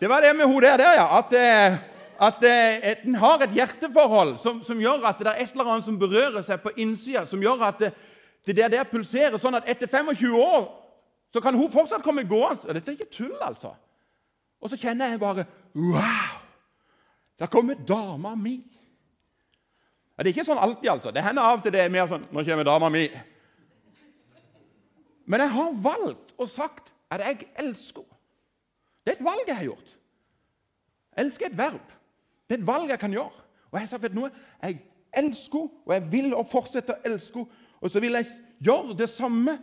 Det 0.00 0.08
var 0.08 0.20
det 0.24 0.36
med 0.36 0.46
hun 0.46 0.62
der, 0.62 0.76
der 0.76 0.92
ja. 0.96 1.18
At, 1.18 1.32
eh, 1.32 1.78
at, 2.18 2.44
at 2.44 2.44
eh, 2.44 2.94
en 3.04 3.14
har 3.14 3.42
et 3.44 3.52
hjerteforhold 3.52 4.38
som, 4.38 4.62
som, 4.64 4.80
gjør 4.80 5.04
at 5.04 5.18
det 5.18 5.28
er 5.28 5.42
et 5.42 5.52
eller 5.52 5.72
annet 5.74 5.84
som 5.84 5.98
berører 6.00 6.42
seg 6.42 6.62
på 6.62 6.72
innsida, 6.76 7.26
som 7.28 7.42
gjør 7.42 7.66
at 7.68 7.82
det, 7.84 7.90
det 8.46 8.56
der, 8.56 8.72
der 8.72 8.88
pulserer 8.88 9.36
sånn 9.38 9.58
at 9.60 9.68
etter 9.68 9.90
25 9.90 10.38
år 10.40 10.70
så 11.32 11.42
kan 11.44 11.54
hun 11.54 11.70
fortsatt 11.70 12.02
komme 12.02 12.24
gående. 12.24 12.72
Dette 12.74 12.90
er 12.90 12.96
ikke 12.96 13.12
tull, 13.12 13.36
altså. 13.44 13.74
Og 14.60 14.72
så 14.72 14.78
kjenner 14.80 15.12
jeg 15.12 15.20
bare 15.20 15.46
Wow! 15.74 16.40
Der 17.38 17.46
kommer 17.46 17.74
dama 17.74 18.34
mi. 18.34 18.58
Det 20.20 20.28
er 20.28 20.34
ikke 20.34 20.44
sånn 20.44 20.60
alltid, 20.60 20.90
altså. 20.92 21.10
Det 21.16 21.22
hender 21.24 21.46
av 21.48 21.58
og 21.58 21.62
til 21.64 21.72
det 21.72 21.80
er 21.80 21.92
mer 21.92 22.08
sånn 22.08 22.26
'Nå 22.28 22.44
kommer 22.44 22.64
dama 22.64 22.90
mi.' 22.92 23.08
Men 25.24 25.40
jeg 25.40 25.50
har 25.50 25.72
valgt 25.72 26.34
og 26.36 26.48
sagt 26.48 26.92
at 27.10 27.20
jeg 27.20 27.48
elsker 27.56 28.02
henne. 28.02 28.16
Det 29.04 29.12
er 29.12 29.16
et 29.16 29.24
valg 29.24 29.44
jeg 29.46 29.56
har 29.56 29.64
gjort. 29.64 29.96
Elsker 31.16 31.46
er 31.46 31.50
et 31.50 31.58
verb. 31.58 31.86
Det 32.48 32.56
er 32.56 32.60
et 32.60 32.66
valg 32.66 32.90
jeg 32.90 32.98
kan 32.98 33.12
gjøre. 33.12 33.40
Og 33.70 33.78
jeg 33.78 33.80
har 33.80 33.86
sagt 33.86 34.14
noe, 34.14 34.30
jeg 34.62 34.80
elsker 35.16 35.68
og 35.86 35.94
jeg 35.94 36.12
vil 36.12 36.34
og 36.34 36.48
fortsette 36.50 36.92
å 36.92 37.02
elske 37.04 37.38
henne. 37.38 37.50
Og 37.80 37.90
så 37.90 38.00
vil 38.00 38.12
jeg 38.12 38.26
gjøre 38.60 38.96
det 38.98 39.08
samme 39.08 39.56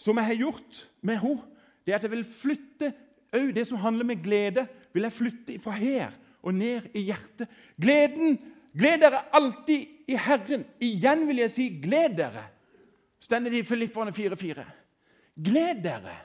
som 0.00 0.16
jeg 0.16 0.24
har 0.24 0.40
gjort 0.40 0.88
med 1.02 1.20
henne. 1.20 1.42
Det 1.84 1.92
er 1.92 1.98
at 1.98 2.06
jeg 2.06 2.14
vil 2.14 2.24
flytte 2.24 2.92
òg 3.32 3.52
det 3.54 3.66
som 3.68 3.80
handler 3.82 4.04
med 4.04 4.22
glede, 4.24 4.66
vil 4.92 5.02
jeg 5.02 5.12
flytte 5.12 5.58
fra 5.60 5.74
her 5.76 6.12
og 6.42 6.54
ned 6.54 6.88
i 6.94 7.04
hjertet. 7.08 7.50
Gleden 7.80 8.38
Gled 8.72 9.02
dere 9.04 9.24
alltid 9.36 9.88
i 10.08 10.16
Herren. 10.16 10.64
Igjen 10.80 11.26
vil 11.28 11.42
jeg 11.44 11.52
si 11.52 11.68
gled 11.82 12.16
dere. 12.16 12.46
Stender 13.22 13.52
det 13.52 13.62
i 13.62 13.68
Filipperne 13.68 14.14
4,4. 14.14 14.64
Gled 15.44 15.82
dere. 15.84 16.16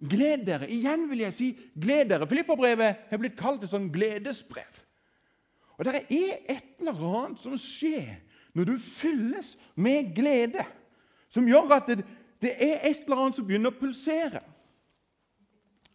Gled 0.00 0.46
dere. 0.48 0.68
Igjen 0.72 1.06
vil 1.10 1.24
jeg 1.26 1.36
si 1.36 1.50
gled 1.74 2.10
dere. 2.12 2.28
Filipperbrevet 2.28 3.06
har 3.10 3.20
blitt 3.20 3.38
kalt 3.38 3.64
et 3.64 3.72
sånn 3.72 3.90
gledesbrev. 3.92 4.82
Og 5.76 5.84
Det 5.84 6.02
er 6.08 6.38
et 6.48 6.80
eller 6.80 6.96
annet 6.96 7.42
som 7.44 7.56
skjer 7.60 8.16
når 8.56 8.70
du 8.70 8.76
fylles 8.80 9.56
med 9.76 10.14
glede, 10.16 10.64
som 11.28 11.44
gjør 11.44 11.74
at 11.76 11.90
det, 11.90 12.06
det 12.40 12.54
er 12.56 12.86
et 12.88 13.02
eller 13.04 13.20
annet 13.20 13.36
som 13.36 13.44
begynner 13.44 13.74
å 13.74 13.76
pulsere. 13.76 14.40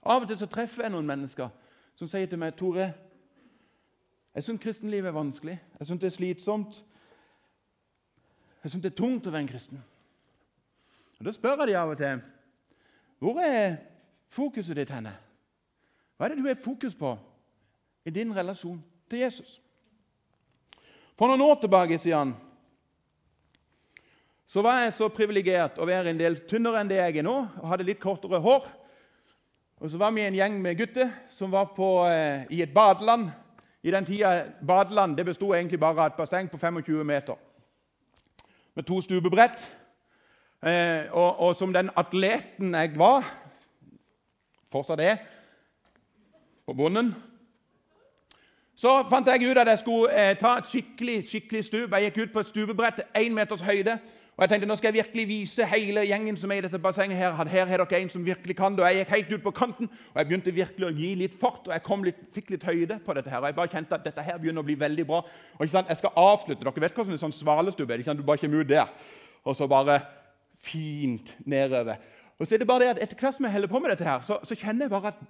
Av 0.06 0.22
og 0.22 0.30
til 0.30 0.38
så 0.38 0.50
treffer 0.50 0.86
jeg 0.86 0.94
noen 0.94 1.10
mennesker 1.10 1.50
som 1.98 2.10
sier 2.10 2.30
til 2.30 2.42
meg 2.42 2.54
Tore, 2.58 2.92
jeg 4.36 4.44
syns 4.44 4.62
kristenlivet 4.64 5.08
er 5.08 5.16
vanskelig. 5.16 5.58
Jeg 5.80 5.88
syns 5.88 6.02
det 6.02 6.08
er 6.08 6.16
slitsomt. 6.16 6.84
Jeg 8.64 8.72
syns 8.72 8.84
det 8.84 8.92
er 8.92 9.00
tungt 9.02 9.28
å 9.28 9.34
være 9.34 9.44
en 9.44 9.50
kristen. 9.50 9.82
Og 11.20 11.26
Da 11.26 11.34
spør 11.36 11.60
jeg 11.62 11.68
de 11.72 11.78
av 11.78 11.90
og 11.90 11.98
til 11.98 12.22
hvor 13.22 13.38
er 13.38 13.76
fokuset 14.34 14.74
ditt 14.76 14.90
henne? 14.90 15.12
Hva 16.18 16.26
er 16.26 16.34
det 16.34 16.42
du 16.42 16.48
har 16.48 16.58
fokus 16.58 16.96
på 16.98 17.12
i 18.06 18.10
din 18.10 18.32
relasjon 18.34 18.80
til 19.10 19.20
Jesus? 19.22 19.60
For 21.14 21.30
noen 21.30 21.44
år 21.46 21.60
tilbake, 21.62 22.00
sier 22.02 22.18
han, 22.18 22.32
så 24.50 24.64
var 24.66 24.80
jeg 24.82 24.96
så 24.96 25.12
privilegert 25.14 25.78
å 25.78 25.86
være 25.86 26.10
en 26.10 26.18
del 26.18 26.40
tynnere 26.50 26.82
enn 26.82 26.90
det 26.90 26.98
jeg 26.98 27.20
er 27.22 27.28
nå, 27.28 27.36
og 27.62 27.70
hadde 27.70 27.86
litt 27.86 28.02
kortere 28.02 28.42
hår. 28.42 28.66
Og 29.82 29.90
Så 29.90 30.02
var 30.02 30.12
vi 30.18 30.26
en 30.26 30.40
gjeng 30.40 30.58
med 30.62 30.78
gutter 30.82 31.14
som 31.30 31.54
var 31.54 31.70
på, 31.78 32.08
eh, 32.10 32.48
i 32.50 32.62
et 32.62 32.74
badeland 32.74 33.30
i 33.84 33.92
den 33.92 34.06
tida 34.06 34.46
badeland 34.68 35.18
det 35.18 35.26
besto 35.26 35.54
egentlig 35.54 35.80
bare 35.80 36.02
av 36.02 36.12
et 36.12 36.20
basseng 36.20 36.50
på 36.52 36.58
25 36.58 37.06
meter 37.06 37.36
med 38.76 38.84
to 38.84 39.02
stupebrett. 39.02 39.78
Eh, 40.64 41.12
og, 41.12 41.40
og, 41.40 41.56
som 41.56 41.74
den 41.74 41.90
atleten 41.98 42.76
jeg 42.76 42.94
var, 42.98 43.26
fortsatt 44.72 45.00
er, 45.00 45.18
på 46.66 46.74
bunnen 46.74 47.16
Så 48.76 49.04
fant 49.10 49.28
jeg 49.28 49.50
ut 49.50 49.58
at 49.58 49.68
jeg 49.68 49.80
skulle 49.80 50.14
eh, 50.14 50.38
ta 50.38 50.56
et 50.58 50.68
skikkelig 50.70 51.26
skikkelig 51.28 51.64
stup. 51.66 51.92
Jeg 51.92 52.04
gikk 52.04 52.22
ut 52.24 52.34
på 52.34 52.40
et 52.40 52.48
stupebrett 52.48 52.96
til 53.02 53.26
én 53.26 53.34
meters 53.34 53.62
høyde. 53.62 53.98
Og 54.42 54.48
jeg 54.48 54.56
tenkte 54.56 54.68
nå 54.72 54.74
skal 54.80 54.90
jeg 54.90 55.04
virkelig 55.06 55.24
vise 55.30 55.66
hele 55.70 56.02
gjengen 56.10 56.38
som 56.42 56.50
er 56.50 56.58
i 56.58 56.62
dette 56.66 56.80
bassenget 56.82 57.14
her, 57.14 57.36
at 57.38 57.50
her 57.52 57.68
er 57.70 57.84
dere 57.84 57.98
en 58.02 58.08
som 58.10 58.24
virkelig 58.26 58.56
kan 58.58 58.74
det. 58.74 58.82
Og 58.82 58.88
jeg 58.90 59.04
gikk 59.04 59.12
helt 59.14 59.34
ut 59.36 59.44
på 59.44 59.52
kanten, 59.54 59.90
og 59.92 60.16
jeg 60.18 60.30
begynte 60.32 60.54
virkelig 60.56 60.88
å 60.88 60.96
gi 60.98 61.10
litt 61.20 61.36
fart. 61.38 61.68
Og 61.70 61.76
jeg 61.76 61.98
litt, 62.08 62.24
fikk 62.34 62.50
litt 62.56 62.66
høyde 62.66 62.98
på 63.06 63.14
dette 63.14 63.30
her. 63.30 63.38
Og 63.38 63.52
jeg 63.52 63.56
bare 63.60 63.70
kjente 63.76 64.00
at 64.00 64.08
dette 64.08 64.24
her 64.26 64.40
begynner 64.42 64.66
å 64.66 64.66
bli 64.66 64.74
veldig 64.82 65.06
bra. 65.12 65.20
Og 65.60 65.62
ikke 65.62 65.76
sant, 65.76 65.92
Jeg 65.94 66.00
skal 66.02 66.18
avslutte. 66.18 66.66
Dere 66.66 66.82
vet 66.82 66.98
hvordan 66.98 67.14
en 67.14 67.22
sånn 67.22 67.36
svalestubbe 67.38 67.94
er? 67.94 68.02
Du 68.18 68.24
bare 68.26 68.42
kommer 68.42 68.66
ut 68.66 68.72
der, 68.72 68.90
og 69.46 69.56
så 69.60 69.68
bare 69.70 70.00
fint 70.58 71.36
nedover. 71.46 72.02
Og 72.40 72.48
så 72.48 72.58
er 72.58 72.64
det 72.64 72.70
bare 72.72 72.80
det 72.82 72.90
at 72.96 73.04
Etter 73.06 73.22
hvert 73.22 73.38
som 73.38 73.46
jeg 73.46 73.54
holder 73.54 73.70
på 73.70 73.84
med 73.84 73.94
dette, 73.94 74.10
her, 74.10 74.26
så, 74.26 74.40
så 74.42 74.58
kjenner 74.58 74.90
jeg 74.90 74.96
bare 74.96 75.14
at 75.14 75.22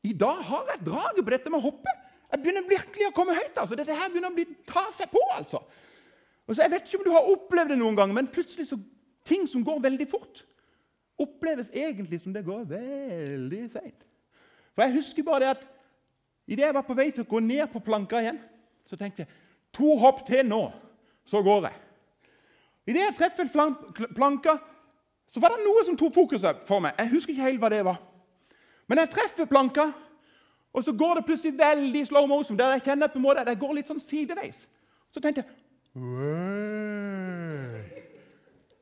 i 0.00 0.14
dag 0.16 0.40
har 0.48 0.64
jeg 0.72 0.86
draget 0.88 1.20
på 1.20 1.36
dette 1.36 1.52
med 1.52 1.60
å 1.60 1.66
hoppe. 1.68 1.92
Jeg 2.32 2.40
begynner 2.40 2.72
virkelig 2.72 3.10
å 3.10 3.14
komme 3.20 3.36
høyt. 3.36 3.52
altså. 3.52 3.76
Dette 3.76 4.00
her 4.00 4.08
begynner 4.08 4.32
å 4.32 4.38
bli, 4.40 4.48
ta 4.64 4.86
seg 4.96 5.12
på. 5.12 5.20
altså. 5.36 5.60
Og 6.46 6.56
så 6.56 6.62
Jeg 6.62 6.70
vet 6.70 6.86
ikke 6.86 6.98
om 6.98 7.04
du 7.04 7.12
har 7.14 7.32
opplevd 7.32 7.74
det 7.74 7.78
noen 7.78 7.96
gang, 7.96 8.14
men 8.14 8.30
plutselig 8.30 8.66
så 8.68 8.78
ting 9.24 9.46
som 9.48 9.64
går 9.64 9.80
veldig 9.80 10.06
fort, 10.08 10.44
oppleves 11.20 11.70
egentlig 11.74 12.20
som 12.20 12.32
det 12.32 12.44
går 12.44 12.64
veldig 12.64 13.60
seint. 13.72 14.06
For 14.74 14.82
jeg 14.82 14.96
husker 14.96 15.26
bare 15.26 15.40
det 15.40 15.50
at 15.50 15.66
idet 16.46 16.64
jeg 16.64 16.74
var 16.74 16.86
på 16.86 16.96
vei 16.96 17.10
til 17.10 17.26
å 17.26 17.30
gå 17.30 17.40
ned 17.44 17.66
på 17.72 17.82
planka 17.84 18.22
igjen, 18.22 18.40
så 18.88 18.96
tenkte 18.96 19.22
jeg 19.26 19.32
to 19.76 19.94
hopp 20.00 20.24
til 20.26 20.46
nå, 20.48 20.64
så 21.28 21.42
går 21.44 21.68
jeg. 21.68 21.78
Idet 22.90 23.04
jeg 23.04 23.16
treffer 23.18 23.50
planka, 24.16 24.56
så 25.30 25.40
var 25.40 25.54
det 25.54 25.62
noe 25.62 25.84
som 25.86 25.98
tok 25.98 26.14
fokuset 26.14 26.64
for 26.66 26.82
meg. 26.82 26.96
Jeg 26.98 27.12
husker 27.12 27.34
ikke 27.34 27.46
helt 27.46 27.60
hva 27.62 27.70
det 27.70 27.84
var. 27.86 28.00
Men 28.90 28.98
jeg 29.04 29.12
treffer 29.12 29.46
planka, 29.46 29.90
og 30.74 30.84
så 30.86 30.94
går 30.94 31.20
det 31.20 31.26
plutselig 31.28 31.58
veldig 31.58 32.06
slow 32.06 32.26
motion. 32.26 32.58
der 32.58 32.72
jeg 32.72 32.82
kjenner 32.82 33.06
på 33.06 33.18
en 33.18 33.22
måte 33.22 33.40
at 33.40 33.48
jeg 33.48 33.58
går 33.58 33.74
litt 33.74 33.90
sånn 33.90 34.02
sideveis. 34.02 34.64
Så 35.14 35.20
tenkte 35.20 35.44
jeg 35.44 35.50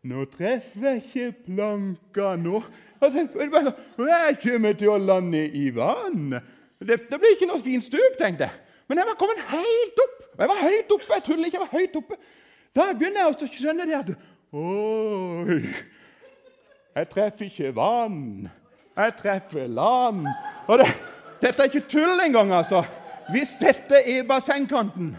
nå 0.08 0.24
treffer 0.32 0.84
jeg 0.86 1.02
ikke 1.02 1.32
planka 1.48 2.36
nå. 2.38 2.62
Altså, 3.00 3.26
jeg 4.06 4.38
kommer 4.42 4.72
til 4.78 4.92
å 4.92 4.98
lande 5.02 5.42
i 5.54 5.68
vann. 5.74 6.36
Det, 6.78 7.00
blir 7.10 7.34
ikke 7.34 7.48
noe 7.50 7.62
fint 7.62 7.84
stup, 7.86 8.14
tenkte 8.20 8.46
jeg. 8.46 8.54
Men 8.88 9.00
jeg 9.02 9.08
var 9.10 9.18
kommet 9.20 9.40
helt 9.50 10.02
opp. 10.04 10.18
Jeg 10.38 10.50
var 10.52 10.60
høyt 10.62 10.92
oppe. 10.94 11.08
Jeg 11.14 11.24
trodde 11.26 11.48
ikke, 11.48 11.58
jeg 11.58 11.66
var 11.66 11.74
høyt 11.74 11.98
oppe. 11.98 12.18
Da 12.76 12.86
begynner 12.92 13.20
jeg 13.24 13.30
å 13.34 13.48
skjønne 13.58 13.88
det 13.88 13.96
at 13.98 14.12
Oi, 14.48 15.58
jeg 16.96 17.08
treffer 17.10 17.48
ikke 17.50 17.74
vann. 17.76 18.46
Jeg 18.96 19.16
treffer 19.18 19.66
land. 19.68 20.24
Og 20.70 20.80
det, 20.80 20.86
dette 21.42 21.62
er 21.62 21.68
ikke 21.68 21.90
tull 21.90 22.22
engang, 22.24 22.54
altså. 22.56 22.80
Hvis 23.28 23.58
dette 23.60 24.00
er 24.08 24.24
bassengkanten, 24.24 25.12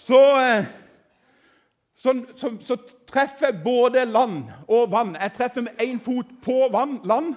så 0.00 0.20
eh, 0.40 0.70
så, 2.04 2.22
så, 2.36 2.50
så, 2.64 2.76
treffer 3.06 3.62
både 3.64 4.04
land 4.04 4.42
og 4.68 4.90
vann. 4.92 5.16
Jeg 5.20 5.32
treffer 5.32 5.62
med 5.64 5.80
én 5.80 6.00
fot 6.00 6.26
på 6.42 6.68
vann, 6.72 6.98
land 7.04 7.34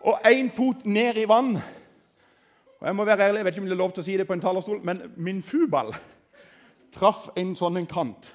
og 0.00 0.18
én 0.26 0.50
fot 0.50 0.86
ned 0.86 1.16
i 1.16 1.28
vann. 1.28 1.52
Og 2.80 2.86
Jeg 2.86 2.96
må 2.96 3.04
være 3.04 3.28
ærlig, 3.28 3.38
jeg 3.38 3.44
vet 3.44 3.54
ikke 3.54 3.62
om 3.62 3.68
det 3.70 3.76
er 3.76 3.84
lov 3.84 3.92
til 3.92 4.02
å 4.02 4.08
si 4.08 4.16
det 4.18 4.26
på 4.26 4.34
en 4.34 4.42
talerstol, 4.42 4.80
men 4.82 5.02
min 5.16 5.42
fuball 5.42 5.94
traff 6.92 7.28
en 7.38 7.54
sånn 7.54 7.78
en 7.78 7.86
kant. 7.86 8.32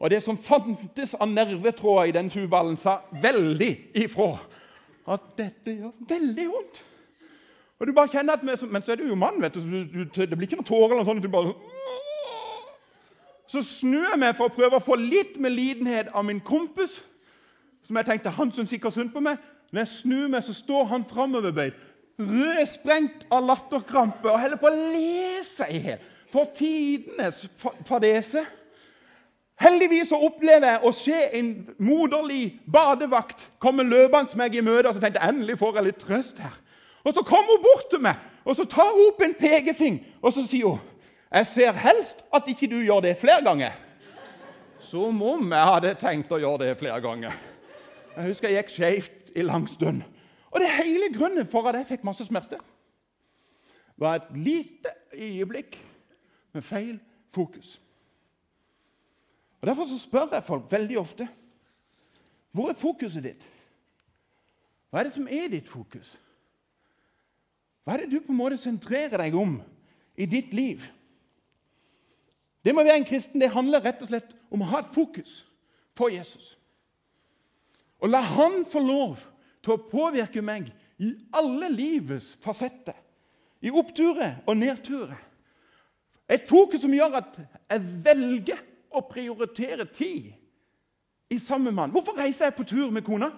Og 0.00 0.10
det 0.10 0.18
som 0.24 0.38
fantes 0.38 1.14
av 1.14 1.30
nervetråder 1.30 2.10
i 2.10 2.18
den 2.18 2.30
fuballen, 2.34 2.74
sa 2.76 3.04
veldig 3.22 3.70
ifra 4.02 4.32
at 5.14 5.30
dette 5.38 5.76
gjør 5.76 5.94
veldig 6.10 6.48
vondt. 6.50 6.86
Og 7.78 7.86
du 7.86 7.94
bare 7.94 8.10
kjenner 8.10 8.34
at, 8.34 8.42
Men 8.42 8.82
så 8.82 8.92
er 8.92 8.96
du 8.96 9.06
jo 9.06 9.14
mann, 9.14 9.38
vet 9.42 9.54
du, 9.54 9.60
det 9.62 10.34
blir 10.34 10.48
ikke 10.48 10.58
noen 10.58 10.66
tårer. 10.66 10.90
eller 10.90 11.04
noe 11.04 11.12
sånt, 11.14 11.22
du 11.22 11.30
bare 11.30 11.54
så 13.50 13.62
snur 13.66 14.04
jeg 14.12 14.18
meg 14.22 14.36
for 14.38 14.46
å 14.46 14.54
prøve 14.54 14.78
å 14.78 14.84
få 14.84 14.94
litt 15.00 15.34
med 15.42 15.50
lidenhet 15.50 16.12
av 16.14 16.22
min 16.26 16.38
kompis. 16.38 17.00
Som 17.86 17.98
jeg 17.98 18.06
tenkte 18.06 18.30
han 18.36 18.52
syntes 18.54 18.76
sikkert 18.76 18.94
synd 18.94 19.10
på 19.10 19.22
meg. 19.24 19.40
Når 19.72 19.82
jeg 19.82 19.92
snur 19.96 20.28
meg, 20.30 20.44
så 20.46 20.54
står 20.54 20.86
han 20.92 21.06
framoverbøyd, 21.10 21.74
rødsprengt 22.20 23.26
av 23.32 23.44
latterkrampe 23.48 24.30
og 24.30 24.38
holder 24.38 24.60
på 24.60 24.70
å 24.70 24.78
le 24.94 25.42
seg 25.46 25.74
i 25.74 25.82
hjel. 25.88 26.08
For 26.30 26.50
tidenes 26.54 27.42
fadese. 27.88 28.44
Heldigvis 29.60 30.12
så 30.12 30.18
opplever 30.24 30.76
jeg 30.76 30.84
å 30.86 30.92
se 30.94 31.18
en 31.36 31.50
moderlig 31.82 32.60
badevakt 32.70 33.48
komme 33.60 33.84
løpende 33.84 34.38
meg 34.38 34.54
i 34.54 34.62
møte. 34.62 34.88
Og 34.88 34.94
så 34.94 35.02
tenkte 35.02 35.22
jeg 35.24 35.34
endelig 35.34 35.58
får 35.58 35.80
jeg 35.80 35.88
litt 35.90 36.02
trøst 36.06 36.38
her. 36.44 36.54
Og 37.02 37.14
Så 37.16 37.24
kommer 37.26 37.56
hun 37.56 37.64
bort 37.64 37.90
til 37.90 38.04
meg 38.04 38.20
og 38.44 38.56
så 38.56 38.64
tar 38.64 38.92
hun 38.94 39.10
opp 39.10 39.20
en 39.24 39.34
pekefing 39.36 40.00
og 40.22 40.32
så 40.34 40.44
sier 40.48 40.72
hun, 40.72 40.89
jeg 41.30 41.46
ser 41.46 41.72
helst 41.78 42.24
at 42.34 42.48
ikke 42.50 42.68
du 42.70 42.80
gjør 42.82 43.04
det 43.04 43.18
flere 43.20 43.44
ganger. 43.44 43.76
Som 44.80 45.22
om 45.22 45.52
jeg 45.52 45.68
hadde 45.72 45.94
tenkt 46.00 46.32
å 46.32 46.40
gjøre 46.40 46.64
det 46.64 46.78
flere 46.80 47.00
ganger. 47.04 47.36
Jeg 48.16 48.26
husker 48.26 48.50
jeg 48.50 48.64
gikk 48.64 48.72
skjevt 48.74 49.30
i 49.36 49.44
lang 49.46 49.68
stund. 49.70 50.02
Og 50.50 50.62
det 50.62 50.72
hele 50.80 51.12
grunnen 51.14 51.46
for 51.50 51.68
at 51.70 51.78
jeg 51.78 51.88
fikk 51.92 52.06
masse 52.08 52.26
smerte, 52.26 52.58
var 54.00 54.16
et 54.16 54.30
lite 54.34 54.90
øyeblikk 55.12 55.76
med 56.56 56.64
feil 56.64 56.96
fokus. 57.30 57.76
Og 59.60 59.68
Derfor 59.68 59.86
så 59.86 59.98
spør 60.00 60.32
jeg 60.32 60.44
folk 60.44 60.72
veldig 60.72 60.98
ofte 60.98 61.28
hvor 62.50 62.72
er 62.72 62.74
fokuset 62.74 63.22
ditt? 63.22 63.44
Hva 64.90 65.00
er 65.00 65.06
det 65.06 65.14
som 65.14 65.28
er 65.30 65.50
ditt 65.52 65.68
fokus? 65.70 66.16
Hva 67.84 67.94
er 67.94 68.02
det 68.02 68.10
du 68.10 68.24
på 68.24 68.32
en 68.34 68.40
måte 68.40 68.58
sentrerer 68.58 69.22
deg 69.22 69.36
om 69.38 69.60
i 70.18 70.26
ditt 70.26 70.50
liv? 70.56 70.82
Det 72.64 72.74
med 72.74 72.84
å 72.84 72.88
være 72.90 73.00
en 73.00 73.08
kristen 73.08 73.40
det 73.40 73.52
handler 73.54 73.82
rett 73.84 74.02
og 74.04 74.10
slett 74.10 74.32
om 74.52 74.62
å 74.62 74.70
ha 74.72 74.82
et 74.82 74.92
fokus 74.92 75.44
på 75.96 76.10
Jesus. 76.12 76.56
Og 78.00 78.12
la 78.12 78.20
han 78.24 78.64
få 78.68 78.82
lov 78.84 79.24
til 79.64 79.74
å 79.74 79.82
påvirke 79.90 80.42
meg 80.44 80.70
i 81.00 81.12
alle 81.36 81.70
livets 81.72 82.34
fasetter. 82.44 82.96
I 83.60 83.72
oppturer 83.72 84.38
og 84.48 84.56
nedturer. 84.56 85.18
Et 86.30 86.46
fokus 86.48 86.80
som 86.80 86.92
gjør 86.94 87.18
at 87.18 87.36
jeg 87.40 87.88
velger 88.04 88.60
å 88.96 89.02
prioritere 89.04 89.84
tid 89.92 90.30
i 91.30 91.38
sammen 91.38 91.74
med 91.74 91.84
han. 91.84 91.92
Hvorfor 91.94 92.16
reiser 92.16 92.48
jeg 92.48 92.56
på 92.56 92.64
tur 92.64 92.90
med 92.94 93.04
kona? 93.04 93.30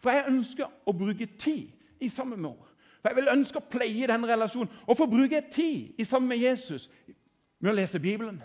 For 0.00 0.14
jeg 0.14 0.30
ønsker 0.30 0.70
å 0.88 0.94
bruke 0.96 1.28
tid 1.38 1.68
i 2.00 2.08
sammen 2.08 2.40
med. 2.40 2.56
For 3.00 3.10
Jeg 3.10 3.16
vil 3.16 3.32
ønske 3.32 3.60
å 3.60 3.68
pleie 3.72 4.08
den 4.08 4.24
relasjonen 4.28 4.72
og 4.86 4.96
få 4.96 5.06
bruke 5.10 5.42
tid 5.52 6.00
i 6.00 6.04
sammen 6.04 6.28
med 6.28 6.40
Jesus 6.40 6.88
med 7.60 7.72
å 7.72 7.76
lese 7.76 8.00
Bibelen, 8.00 8.40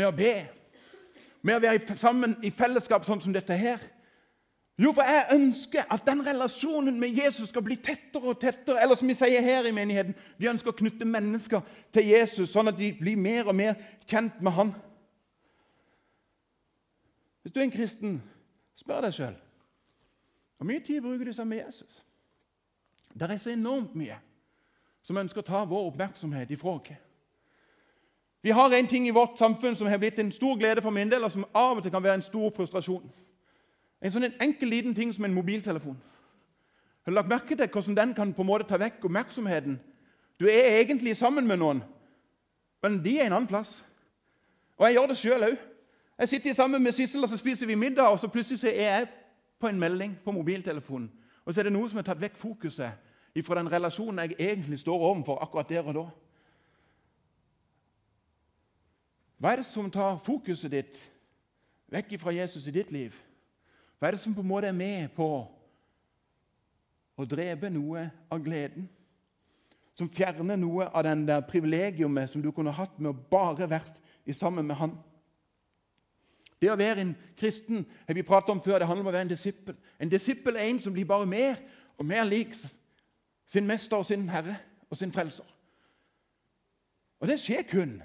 med 0.00 0.08
å 0.08 0.16
be, 0.16 0.34
med 1.44 1.58
å 1.58 1.62
være 1.62 1.96
sammen 2.00 2.36
i 2.44 2.52
fellesskap 2.52 3.04
sånn 3.04 3.20
som 3.22 3.34
dette 3.34 3.56
her. 3.56 3.82
Jo, 4.80 4.94
for 4.96 5.04
jeg 5.04 5.36
ønsker 5.36 5.84
at 5.92 6.06
den 6.08 6.22
relasjonen 6.24 6.96
med 7.00 7.18
Jesus 7.18 7.50
skal 7.50 7.64
bli 7.66 7.76
tettere 7.76 8.32
og 8.32 8.38
tettere. 8.40 8.80
Eller 8.80 8.96
som 8.96 9.10
vi 9.10 9.16
sier 9.18 9.44
her 9.44 9.66
i 9.68 9.74
menigheten, 9.76 10.14
vi 10.40 10.48
ønsker 10.48 10.72
å 10.72 10.78
knytte 10.78 11.08
mennesker 11.08 11.60
til 11.92 12.08
Jesus, 12.08 12.48
sånn 12.48 12.72
at 12.72 12.78
de 12.78 12.88
blir 12.96 13.20
mer 13.20 13.50
og 13.50 13.58
mer 13.58 13.76
kjent 14.08 14.40
med 14.40 14.56
han. 14.56 14.72
Hvis 17.44 17.52
du 17.52 17.60
er 17.60 17.66
en 17.66 17.76
kristen, 17.76 18.16
spør 18.80 19.04
deg 19.04 19.16
sjøl 19.16 19.38
hvor 20.60 20.68
mye 20.68 20.82
tid 20.84 21.00
bruker 21.00 21.24
du 21.24 21.32
sammen 21.32 21.54
med 21.54 21.62
Jesus. 21.62 22.02
Det 23.16 23.24
er 23.24 23.38
så 23.40 23.48
enormt 23.54 23.94
mye 23.96 24.18
som 25.00 25.16
ønsker 25.16 25.40
å 25.40 25.46
ta 25.46 25.62
vår 25.64 25.86
oppmerksomhet 25.88 26.52
ifra 26.52 26.74
oss. 26.76 26.90
Vi 28.42 28.50
har 28.50 28.70
en 28.70 28.86
ting 28.86 29.06
i 29.06 29.10
vårt 29.10 29.38
samfunn 29.38 29.76
som 29.76 29.86
har 29.86 29.98
blitt 29.98 30.18
en 30.18 30.32
stor 30.32 30.56
glede 30.58 30.82
for 30.82 30.90
min 30.90 31.10
del, 31.10 31.24
og 31.24 31.30
som 31.30 31.44
av 31.54 31.76
og 31.76 31.82
til 31.82 31.92
kan 31.92 32.02
være 32.02 32.14
en 32.14 32.22
stor 32.22 32.50
frustrasjon. 32.56 33.10
En 34.02 34.12
sånn 34.12 34.24
en 34.24 34.38
enkel, 34.40 34.68
liten 34.68 34.94
ting 34.96 35.12
som 35.12 35.24
en 35.24 35.34
mobiltelefon. 35.34 35.98
Har 37.04 37.12
du 37.12 37.14
lagt 37.14 37.28
merke 37.28 37.56
til 37.56 37.68
hvordan 37.68 37.96
den 37.96 38.14
kan 38.14 38.32
på 38.32 38.42
en 38.42 38.48
måte 38.48 38.68
ta 38.68 38.78
vekk 38.80 39.04
oppmerksomheten? 39.04 39.80
Du 40.40 40.46
er 40.48 40.80
egentlig 40.80 41.16
sammen 41.16 41.46
med 41.46 41.60
noen, 41.60 41.82
men 42.82 43.02
de 43.04 43.18
er 43.18 43.26
en 43.26 43.36
annen 43.36 43.48
plass. 43.48 43.82
Og 44.78 44.86
jeg 44.86 44.96
gjør 44.96 45.10
det 45.10 45.18
sjøl 45.20 45.46
òg. 45.50 45.58
Jeg 46.20 46.28
sitter 46.28 46.54
sammen 46.54 46.82
med 46.82 46.92
Sissel, 46.92 47.24
og 47.24 47.28
så 47.28 47.36
spiser 47.36 47.66
vi 47.66 47.74
middag, 47.74 48.08
og 48.08 48.18
så 48.20 48.28
plutselig 48.28 48.72
er 48.72 48.96
jeg 48.96 49.08
på 49.60 49.68
en 49.68 49.78
melding 49.80 50.16
på 50.24 50.32
mobiltelefonen. 50.32 51.10
Og 51.44 51.54
så 51.54 51.60
er 51.60 51.68
det 51.68 51.72
noe 51.72 51.88
som 51.88 52.00
har 52.00 52.08
tatt 52.08 52.20
vekk 52.20 52.36
fokuset 52.40 53.44
fra 53.44 53.56
den 53.56 53.70
relasjonen 53.72 54.18
jeg 54.18 54.36
egentlig 54.38 54.78
står 54.78 55.00
overfor 55.00 55.38
akkurat 55.42 55.68
der 55.68 55.86
og 55.86 55.94
da. 55.94 56.04
Hva 59.40 59.54
er 59.54 59.62
det 59.62 59.70
som 59.70 59.88
tar 59.88 60.18
fokuset 60.20 60.68
ditt 60.72 60.98
vekk 61.88 62.18
fra 62.20 62.34
Jesus 62.36 62.66
i 62.68 62.74
ditt 62.74 62.90
liv? 62.92 63.14
Hva 63.96 64.10
er 64.10 64.16
det 64.16 64.20
som 64.20 64.34
på 64.36 64.44
en 64.44 64.50
måte 64.50 64.68
er 64.68 64.76
med 64.76 65.08
på 65.16 65.28
å 67.16 67.26
drepe 67.28 67.70
noe 67.72 68.04
av 68.28 68.42
gleden? 68.44 68.84
Som 69.96 70.10
fjerner 70.12 70.60
noe 70.60 70.90
av 70.92 71.04
den 71.08 71.24
der 71.28 71.40
privilegiumet 71.48 72.32
som 72.32 72.44
du 72.44 72.50
kunne 72.52 72.74
hatt 72.76 73.00
med 73.00 73.14
å 73.14 73.22
bare 73.32 73.68
vært 73.68 74.02
i 74.28 74.36
sammen 74.36 74.68
med 74.68 74.76
Han? 74.76 74.92
Det 76.60 76.68
å 76.68 76.76
være 76.76 77.00
en 77.00 77.16
kristen 77.40 77.86
har 78.06 78.16
vi 78.16 78.24
pratet 78.28 78.52
om 78.52 78.60
før, 78.60 78.78
det 78.78 78.88
handler 78.88 79.06
om 79.06 79.08
å 79.08 79.16
være 79.16 79.24
en 79.24 79.32
disippel. 79.32 79.76
En 79.96 80.12
disippel 80.12 80.60
er 80.60 80.68
en 80.68 80.80
som 80.84 80.92
blir 80.92 81.08
bare 81.08 81.28
mer 81.28 81.56
og 81.96 82.04
mer 82.04 82.28
lik 82.28 82.52
sin 83.48 83.66
mester 83.66 83.96
og 83.96 84.08
sin 84.08 84.28
herre 84.28 84.58
og 84.90 85.00
sin 85.00 85.12
frelser. 85.12 85.48
Og 87.20 87.28
det 87.28 87.40
skjer 87.40 87.64
kun 87.68 88.02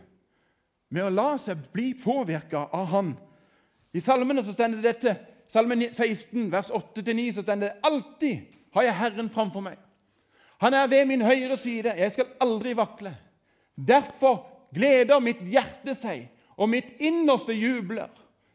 med 0.89 1.05
å 1.05 1.13
la 1.13 1.29
seg 1.41 1.61
bli 1.73 1.93
påvirka 1.97 2.67
av 2.73 2.85
Han. 2.93 3.15
I 3.95 4.03
salmene 4.03 4.43
så 4.43 4.53
stender 4.53 4.81
det 4.81 4.93
dette. 4.95 5.15
Salmen 5.47 5.83
16, 5.93 6.49
vers 6.51 6.71
8-9, 6.73 7.31
så 7.35 7.43
stender 7.45 7.69
det 7.69 7.85
alltid 7.85 8.55
har 8.75 8.83
jeg 8.83 8.97
Herren 8.99 9.29
framfor 9.31 9.63
meg. 9.63 9.77
Han 10.59 10.73
er 10.73 10.87
ved 10.91 11.05
min 11.07 11.21
høyre 11.23 11.57
side. 11.57 11.93
Jeg 11.95 12.11
skal 12.11 12.33
aldri 12.43 12.73
vakle. 12.75 13.13
Derfor 13.75 14.41
gleder 14.75 15.19
mitt 15.23 15.43
hjerte 15.47 15.95
seg, 15.95 16.25
og 16.57 16.69
mitt 16.71 16.95
innerste 16.99 17.55
jubler. 17.55 18.11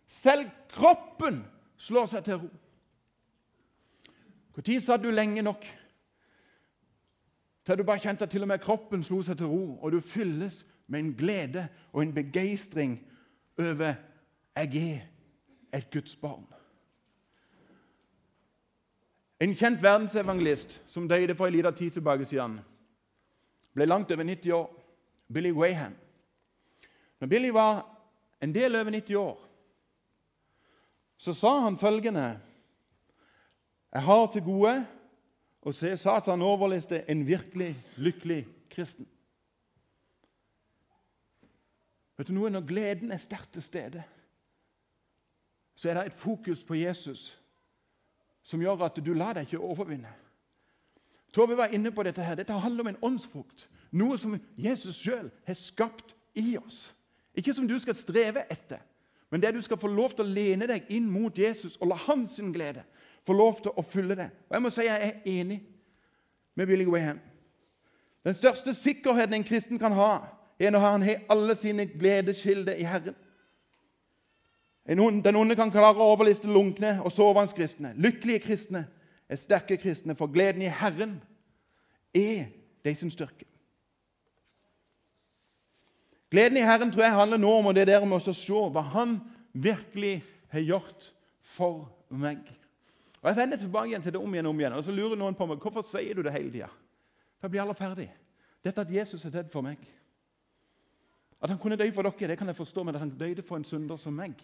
Selv 0.06 0.50
kroppen 0.74 1.42
slår 1.80 2.10
seg 2.12 2.24
til 2.26 2.42
ro. 2.42 2.50
Når 4.56 4.80
satt 4.84 5.00
du 5.00 5.08
lenge 5.10 5.42
nok 5.42 5.64
til 7.64 7.78
du 7.78 7.84
bare 7.86 8.02
kjente 8.02 8.26
at 8.26 8.32
til 8.32 8.42
og 8.42 8.48
med 8.50 8.60
kroppen 8.60 9.04
slo 9.04 9.20
seg 9.22 9.38
til 9.38 9.48
ro, 9.48 9.78
og 9.80 9.92
du 9.92 10.00
fylles 10.04 10.64
med 10.90 11.00
en 11.00 11.12
glede 11.14 11.68
og 11.92 12.02
en 12.02 12.14
begeistring 12.14 12.98
over 13.58 13.94
jeg 14.56 15.02
er 15.72 15.78
et 15.78 15.90
Guds 15.92 16.16
barn. 16.16 16.44
En 19.40 19.54
kjent 19.54 19.82
verdensevangelist 19.82 20.82
som 20.90 21.08
døde 21.08 21.34
for 21.34 21.46
en 21.46 21.54
liten 21.54 21.74
tid 21.74 21.90
tilbake 21.90 22.24
siden, 22.24 22.58
ble 23.74 23.86
langt 23.86 24.10
over 24.10 24.26
90 24.26 24.52
år. 24.52 24.76
Billy 25.32 25.52
Wayham. 25.52 25.94
Når 27.20 27.26
Billy 27.26 27.50
var 27.54 27.86
en 28.42 28.54
del 28.54 28.76
over 28.76 28.90
90 28.90 29.16
år, 29.16 29.46
så 31.16 31.32
sa 31.32 31.60
han 31.60 31.78
følgende 31.78 32.40
Jeg 33.92 34.02
har 34.02 34.26
til 34.32 34.42
gode 34.42 34.74
å 35.62 35.72
se 35.72 35.96
Satan 35.96 36.42
overliste 36.42 37.04
en 37.10 37.26
virkelig 37.26 37.76
lykkelig 37.96 38.46
kristen. 38.70 39.06
Vet 42.20 42.28
du 42.28 42.36
noe? 42.36 42.50
Når 42.52 42.66
gleden 42.68 43.12
er 43.14 43.20
sterkt 43.22 43.54
til 43.56 43.64
stede, 43.64 44.02
så 45.72 45.88
er 45.88 45.96
det 45.96 46.10
et 46.10 46.18
fokus 46.20 46.60
på 46.64 46.76
Jesus 46.76 47.30
som 48.44 48.60
gjør 48.60 48.82
at 48.84 48.98
du 49.00 49.14
lar 49.16 49.38
deg 49.38 49.46
ikke 49.48 49.62
overvinne. 49.64 50.10
Tove 51.32 51.56
var 51.56 51.72
inne 51.72 51.92
på 51.94 52.02
dette. 52.02 52.22
her. 52.22 52.34
Dette 52.34 52.52
handler 52.52 52.84
om 52.84 52.88
en 52.88 52.98
åndsfrukt. 53.02 53.68
Noe 53.92 54.18
som 54.18 54.36
Jesus 54.58 54.98
sjøl 55.00 55.30
har 55.46 55.56
skapt 55.56 56.12
i 56.34 56.58
oss. 56.58 56.90
Ikke 57.34 57.54
som 57.54 57.68
du 57.68 57.78
skal 57.78 57.96
streve 57.96 58.44
etter, 58.52 58.82
men 59.30 59.40
det 59.40 59.54
du 59.54 59.60
skal 59.62 59.78
få 59.78 59.88
lov 59.88 60.12
til 60.12 60.26
å 60.26 60.34
lene 60.34 60.66
deg 60.66 60.90
inn 60.90 61.06
mot 61.08 61.38
Jesus 61.38 61.78
og 61.80 61.88
la 61.88 61.96
hans 62.08 62.36
glede 62.52 62.82
få 63.24 63.32
lov 63.32 63.62
til 63.62 63.72
å 63.76 63.82
fylle 63.86 64.16
det. 64.18 64.28
Og 64.48 64.56
Jeg 64.56 64.62
må 64.62 64.70
si 64.74 64.84
jeg 64.84 65.06
er 65.06 65.38
enig 65.40 65.60
med 66.54 66.66
Billy 66.66 66.84
Graham. 66.84 67.20
Den 68.24 68.34
største 68.34 68.74
sikkerheten 68.74 69.34
en 69.34 69.44
kristen 69.44 69.78
kan 69.78 69.92
ha, 69.96 70.39
er 70.60 70.70
når 70.70 70.78
han 70.84 71.02
har 71.02 71.26
alle 71.28 71.56
sine 71.56 71.86
gledeskilder 71.86 72.72
i 72.72 72.84
Herren. 72.84 73.16
Den 74.86 75.36
onde 75.36 75.56
kan 75.56 75.70
klare 75.70 76.00
å 76.00 76.10
overliste 76.12 76.48
lunkne 76.50 76.96
og 77.04 77.12
sovende 77.12 77.54
kristne. 77.56 77.92
Lykkelige 77.96 78.44
kristne 78.44 78.86
er 79.28 79.38
sterke 79.38 79.76
kristne, 79.76 80.16
for 80.18 80.26
gleden 80.26 80.62
i 80.62 80.72
Herren 80.72 81.20
er 82.14 82.50
de 82.84 82.94
sin 82.94 83.12
styrke. 83.12 83.46
Gleden 86.30 86.58
i 86.58 86.66
Herren 86.66 86.92
tror 86.92 87.04
jeg 87.04 87.14
handler 87.14 87.38
nå 87.42 87.52
om 87.58 87.70
det 87.74 87.86
der 87.86 88.04
med 88.06 88.20
å 88.20 88.34
se 88.34 88.52
hva 88.74 88.82
Han 88.94 89.20
virkelig 89.52 90.22
har 90.50 90.60
gjort 90.60 91.12
for 91.42 91.88
meg. 92.08 92.38
Og 93.22 93.28
Jeg 93.28 93.36
vender 93.36 93.56
tilbake 93.56 93.88
igjen 93.88 94.02
til 94.02 94.12
det 94.12 94.20
om 94.20 94.34
igjen 94.34 94.46
og 94.46 94.54
om 94.54 94.60
igjen. 94.60 94.76
Og 94.78 94.84
så 94.84 94.94
lurer 94.94 95.18
noen 95.18 95.34
på 95.34 95.46
meg 95.46 95.58
hvorfor 95.60 95.82
sier 95.86 96.14
du 96.14 96.22
det 96.22 96.32
hele 96.32 96.50
tida. 96.50 96.70
Jeg 97.42 97.50
blir 97.50 97.62
alle 97.62 97.74
ferdig. 97.74 98.08
Dette 98.64 98.80
at 98.80 98.92
Jesus 98.92 99.24
er 99.24 99.34
dødd 99.34 99.50
for 99.52 99.64
meg. 99.64 99.78
At 101.42 101.48
han 101.48 101.58
kunne 101.58 101.76
dø 101.76 101.90
for 101.92 102.02
dere, 102.02 102.28
det 102.28 102.38
kan 102.38 102.46
jeg 102.46 102.56
forstå, 102.56 102.82
men 102.82 102.94
at 102.94 103.00
han 103.00 103.18
døde 103.18 103.42
for 103.42 103.56
en 103.56 103.64
synder 103.64 103.96
som 103.96 104.12
meg, 104.12 104.34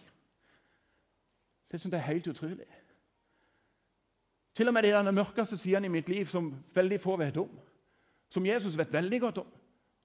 det 1.71 1.81
syns 1.81 1.93
jeg 1.93 1.99
er 1.99 2.11
helt 2.13 2.27
utrolig. 2.27 2.67
Til 4.55 4.67
og 4.67 4.73
med 4.73 4.83
i 4.83 4.91
den 4.91 5.15
mørkeste 5.15 5.57
sidene 5.57 5.85
i 5.85 5.89
mitt 5.89 6.09
liv 6.09 6.25
som 6.25 6.55
veldig 6.73 7.01
få 7.01 7.17
vet 7.17 7.37
om. 7.37 7.49
Som 8.29 8.45
Jesus 8.45 8.77
vet 8.77 8.93
veldig 8.93 9.21
godt 9.21 9.37
om. 9.37 9.51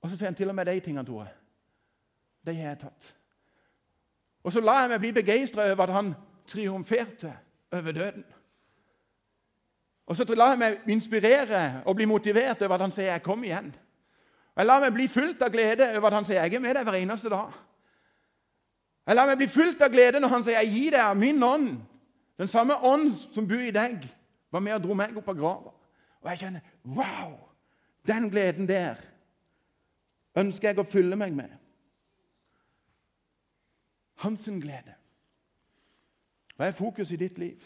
Og 0.02 0.10
så 0.10 0.16
sier 0.16 0.28
han 0.28 0.34
til 0.34 0.48
og 0.48 0.54
med 0.54 0.66
de 0.66 0.80
tingene, 0.80 1.06
Tore. 1.06 1.28
De 2.46 2.54
har 2.54 2.68
jeg 2.68 2.78
tatt. 2.78 3.16
Og 4.42 4.52
så 4.52 4.60
la 4.60 4.80
jeg 4.82 4.90
meg 4.90 5.00
bli 5.00 5.12
begeistra 5.12 5.70
over 5.70 5.82
at 5.86 5.94
han 5.94 6.14
triumferte 6.50 7.32
over 7.72 7.92
døden. 7.92 8.24
Og 10.06 10.16
så 10.16 10.26
la 10.34 10.50
jeg 10.52 10.58
meg 10.58 10.90
inspirere 10.90 11.82
og 11.86 11.96
bli 11.96 12.04
motivert 12.10 12.62
over 12.62 12.74
at 12.74 12.80
han 12.80 12.92
sier 12.92 13.12
'jeg 13.12 13.22
kom 13.22 13.44
igjen'. 13.44 13.72
Jeg 14.56 14.66
lar 14.66 14.80
meg 14.80 14.92
bli 14.92 15.06
fullt 15.08 15.42
av 15.42 15.52
glede 15.52 15.86
over 15.96 16.06
at 16.06 16.18
han 16.18 16.24
sier 16.24 16.42
'jeg 16.42 16.54
er 16.54 16.60
med 16.60 16.74
deg 16.76 16.84
hver 16.84 17.00
eneste 17.00 17.28
dag'. 17.28 17.52
Jeg 19.06 19.16
lar 19.16 19.26
meg 19.26 19.36
bli 19.36 19.48
fullt 19.48 19.82
av 19.82 19.90
glede 19.90 20.20
når 20.20 20.28
han 20.28 20.44
sier 20.44 20.60
'jeg 20.60 20.72
gir 20.72 20.90
deg 20.90 21.16
min 21.16 21.42
ånd'. 21.42 21.80
Den 22.38 22.48
samme 22.48 22.74
ånd 22.76 23.18
som 23.34 23.48
bor 23.48 23.60
i 23.60 23.70
deg, 23.70 24.08
var 24.52 24.60
med 24.60 24.72
og 24.72 24.82
dro 24.82 24.94
meg 24.94 25.16
opp 25.16 25.28
av 25.28 25.36
grava. 25.36 25.72
Og 26.22 26.30
jeg 26.30 26.38
kjenner 26.38 26.60
'wow'! 26.84 27.38
Den 28.06 28.30
gleden 28.30 28.68
der 28.68 28.96
ønsker 30.36 30.68
jeg 30.68 30.78
å 30.78 30.88
fylle 30.88 31.16
meg 31.16 31.34
med. 31.34 31.50
Hans 34.22 34.44
glede. 34.44 34.94
Hva 36.56 36.66
er 36.66 36.76
fokus 36.76 37.10
i 37.10 37.16
ditt 37.16 37.38
liv? 37.38 37.62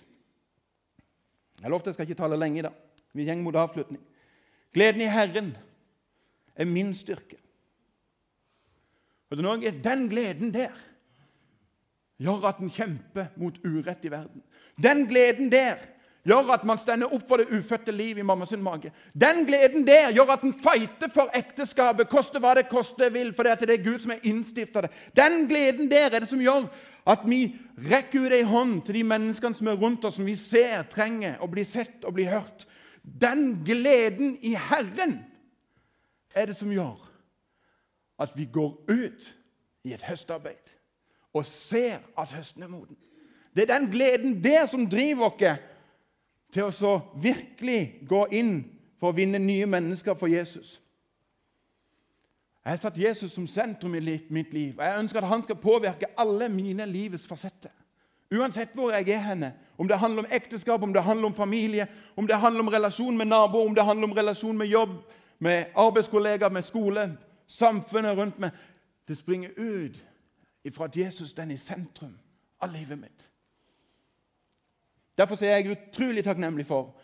Jeg 1.63 1.71
lovte 1.71 1.89
jeg 1.91 1.95
skal 1.95 2.09
ikke 2.09 2.21
tale 2.21 2.37
lenge 2.37 2.59
i 2.59 2.63
dag. 2.63 2.75
Vi 3.13 3.25
går 3.25 3.43
mot 3.43 3.57
avslutning. 3.57 4.03
Gleden 4.73 5.01
i 5.01 5.11
Herren 5.11 5.57
er 6.57 6.65
min 6.65 6.95
styrke. 6.95 7.37
Og 9.31 9.37
Den 9.37 10.09
gleden 10.09 10.55
der 10.55 10.73
gjør 12.19 12.49
at 12.49 12.63
en 12.63 12.71
kjemper 12.71 13.27
mot 13.37 13.59
urett 13.65 14.05
i 14.05 14.11
verden. 14.11 14.43
Den 14.83 15.07
gleden 15.07 15.53
der 15.53 15.77
gjør 16.27 16.53
at 16.55 16.65
man 16.67 16.79
stender 16.79 17.13
opp 17.15 17.27
for 17.29 17.41
det 17.41 17.51
ufødte 17.55 17.93
liv 17.93 18.19
i 18.19 18.25
mammas 18.27 18.55
mage. 18.59 18.93
Den 19.15 19.45
gleden 19.47 19.87
der 19.87 20.13
gjør 20.13 20.33
at 20.35 20.43
en 20.43 20.55
fighter 20.55 21.11
for 21.13 21.31
ekteskapet, 21.35 22.09
koste 22.11 22.43
hva 22.43 22.55
det 22.59 22.69
koste 22.71 23.13
vil, 23.13 23.33
for 23.35 23.47
det 23.47 23.71
er 23.71 23.85
Gud 23.85 24.03
som 24.03 24.15
er 24.17 24.25
innstifta 24.27 24.87
det. 24.87 24.91
Den 25.17 25.47
gleden 25.49 25.91
der 25.91 26.11
er 26.11 26.21
det 26.21 26.31
som 26.31 26.43
gjør 26.43 26.67
at 27.07 27.23
vi 27.27 27.55
rekker 27.79 28.27
ut 28.27 28.35
ei 28.35 28.43
hånd 28.43 28.81
til 28.87 28.99
de 28.99 29.05
menneskene 29.07 29.55
som 29.55 29.69
er 29.71 29.79
rundt 29.79 30.05
oss, 30.05 30.17
som 30.19 30.27
vi 30.27 30.35
ser 30.39 30.83
trenger 30.91 31.39
å 31.39 31.47
bli 31.51 31.65
sett 31.65 32.03
og 32.05 32.17
bli 32.17 32.27
hørt. 32.27 32.67
Den 33.03 33.63
gleden 33.65 34.35
i 34.43 34.57
Herren 34.59 35.21
er 36.37 36.51
det 36.51 36.57
som 36.59 36.73
gjør 36.73 37.01
at 38.21 38.33
vi 38.37 38.47
går 38.53 38.73
ut 38.91 39.37
i 39.85 39.95
et 39.95 40.03
høstarbeid 40.03 40.73
og 41.37 41.47
ser 41.47 41.99
at 42.19 42.33
høsten 42.33 42.63
er 42.63 42.69
moden. 42.73 42.97
Det 43.57 43.65
er 43.65 43.79
den 43.79 43.91
gleden 43.91 44.45
der 44.45 44.67
som 44.67 44.87
driver 44.91 45.31
oss 45.31 45.61
til 46.53 46.65
å 46.65 46.73
så 46.73 46.99
virkelig 47.21 48.07
gå 48.09 48.27
inn 48.33 48.59
for 49.01 49.11
å 49.11 49.17
vinne 49.17 49.41
nye 49.43 49.67
mennesker 49.69 50.17
for 50.17 50.33
Jesus. 50.33 50.79
Jeg 52.65 52.73
har 52.73 52.81
satt 52.83 52.99
Jesus 52.99 53.33
som 53.33 53.47
sentrum 53.47 53.95
i 53.95 54.21
mitt 54.29 54.55
liv, 54.55 54.81
jeg 54.81 54.99
ønsker 54.99 55.23
at 55.23 55.31
han 55.31 55.43
skal 55.45 55.59
påvirke 55.61 56.09
alle 56.19 56.49
mine 56.49 56.87
livets 56.87 57.27
fasetter. 57.27 57.71
Uansett 58.35 58.73
hvor 58.75 58.91
jeg 58.91 59.07
er 59.15 59.23
henne, 59.23 59.53
om 59.79 59.87
det 59.89 60.01
handler 60.03 60.25
om 60.25 60.33
ekteskap, 60.35 60.83
om 60.83 60.93
det 60.93 61.05
handler 61.05 61.29
om 61.29 61.35
familie, 61.35 61.87
om 62.17 62.27
det 62.27 62.41
handler 62.43 62.65
om 62.65 62.73
relasjon 62.75 63.17
med 63.17 63.31
naboer, 63.31 63.69
om 63.69 63.75
det 63.75 63.85
handler 63.85 64.09
om 64.09 64.17
relasjon 64.17 64.59
med 64.59 64.67
jobb, 64.67 64.97
med 65.39 65.65
arbeidskollegaer, 65.77 66.51
med 66.51 66.63
skole, 66.63 67.19
samfunnet 67.47 68.19
rundt 68.19 68.39
meg 68.39 68.51
Det 69.07 69.17
springer 69.17 69.51
ut 69.57 70.05
ifra 70.65 70.85
at 70.85 70.97
Jesus 70.97 71.33
den 71.33 71.51
er 71.51 71.55
i 71.55 71.63
sentrum 71.63 72.17
av 72.61 72.73
livet 72.73 72.99
mitt. 72.99 73.29
Derfor 75.19 75.45
er 75.45 75.61
jeg 75.61 75.77
utrolig 75.77 76.25
takknemlig 76.25 76.67
for 76.67 76.97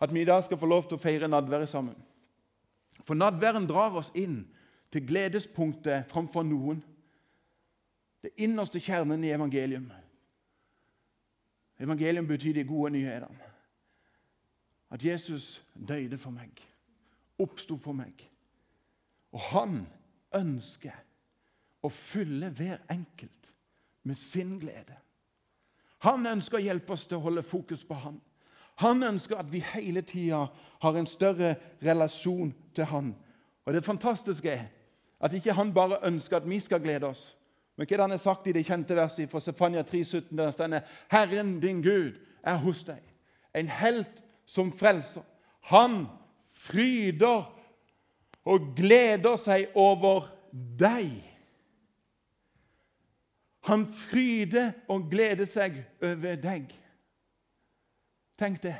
at 0.00 0.14
vi 0.14 0.20
i 0.20 0.24
dag 0.24 0.44
skal 0.44 0.58
få 0.58 0.66
lov 0.66 0.86
til 0.88 0.96
å 0.96 1.02
feire 1.02 1.28
nadværet 1.28 1.68
sammen. 1.68 1.98
For 3.04 3.14
nadværen 3.14 3.68
drar 3.68 3.92
oss 4.00 4.08
inn 4.14 4.46
til 4.92 5.04
gledespunktet 5.06 6.08
framfor 6.08 6.42
noen. 6.42 6.80
Det 8.22 8.32
innerste 8.36 8.80
kjernen 8.80 9.24
i 9.24 9.34
evangelium. 9.36 9.90
Evangelium 11.80 12.26
betyr 12.26 12.54
de 12.54 12.64
gode 12.64 12.90
nyhetene. 12.96 13.52
At 14.90 15.04
Jesus 15.04 15.62
døde 15.88 16.18
for 16.18 16.30
meg, 16.34 16.50
oppsto 17.40 17.76
for 17.80 17.96
meg. 17.96 18.26
Og 19.32 19.40
han 19.50 19.84
ønsker 20.36 20.96
å 21.82 21.88
fylle 21.88 22.50
hver 22.54 22.82
enkelt 22.92 23.52
med 24.02 24.18
sin 24.18 24.58
glede. 24.60 24.96
Han 26.04 26.26
ønsker 26.26 26.58
å 26.58 26.64
hjelpe 26.64 26.94
oss 26.96 27.06
til 27.06 27.18
å 27.18 27.24
holde 27.26 27.44
fokus 27.44 27.84
på 27.84 27.96
han. 28.04 28.20
Han 28.80 29.02
ønsker 29.04 29.36
at 29.36 29.50
vi 29.52 29.60
hele 29.74 30.02
tida 30.02 30.46
har 30.80 30.96
en 30.96 31.08
større 31.08 31.54
relasjon 31.84 32.54
til 32.74 32.88
han. 32.88 33.10
Og 33.66 33.72
Det 33.72 33.84
fantastiske 33.84 34.50
er 34.50 34.68
at 35.20 35.34
ikke 35.36 35.52
han 35.52 35.74
bare 35.74 36.00
ønsker 36.06 36.36
at 36.36 36.48
vi 36.48 36.60
skal 36.60 36.80
glede 36.80 37.06
oss. 37.06 37.36
Men 37.76 37.86
hva 37.86 37.94
er 37.94 37.96
det 37.96 38.04
han 38.04 38.10
har 38.16 38.22
sagt 38.22 38.46
i 38.48 38.52
det 38.52 38.64
kjente 38.66 38.96
verset 38.96 39.30
fra 39.30 39.40
Sefania 39.40 39.82
3,17? 39.82 40.32
Denne, 40.58 40.82
Herren 41.08 41.60
din 41.60 41.82
Gud 41.82 42.16
er 42.44 42.56
hos 42.56 42.82
deg, 42.84 43.00
en 43.54 43.68
helt 43.68 44.22
som 44.46 44.72
frelser. 44.72 45.22
Han 45.68 46.06
fryder 46.60 47.60
og 48.44 48.72
gleder 48.76 49.36
seg 49.40 49.72
over 49.78 50.28
deg. 50.80 51.12
Han 53.68 53.84
fryder 53.92 54.72
og 54.88 55.10
gleder 55.12 55.48
seg 55.48 55.82
over 56.02 56.38
deg. 56.40 56.70
Tenk 58.40 58.62
det. 58.62 58.76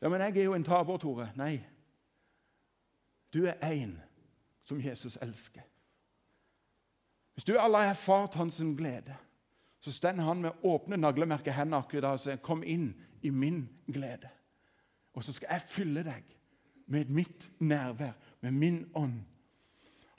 Ja, 0.00 0.08
Men 0.08 0.20
jeg 0.20 0.36
er 0.36 0.44
jo 0.44 0.54
en 0.54 0.64
taper, 0.64 0.96
Tore. 1.00 1.30
Nei. 1.36 1.64
Du 3.32 3.46
er 3.46 3.56
en 3.64 3.96
som 4.64 4.80
Jesus 4.80 5.16
elsker. 5.22 5.64
Hvis 7.34 7.44
du 7.44 7.56
alle 7.58 7.80
har 7.80 7.90
erfart 7.92 8.34
hans 8.34 8.60
glede, 8.76 9.16
så 9.80 9.92
står 9.92 10.20
han 10.20 10.40
med 10.42 10.64
åpne 10.64 10.96
naglemerker 10.96 11.52
hendene 11.52 11.76
akkurat 11.76 12.16
og 12.16 12.20
sier, 12.20 12.36
'Kom 12.36 12.62
inn 12.62 12.94
i 13.22 13.30
min 13.30 13.68
glede.' 13.92 14.30
Og 15.14 15.24
så 15.24 15.32
skal 15.32 15.48
jeg 15.50 15.60
fylle 15.60 16.04
deg 16.04 16.35
med 16.86 17.10
mitt 17.10 17.50
nærvær, 17.58 18.12
med 18.40 18.50
min 18.50 18.90
ånd. 18.94 19.20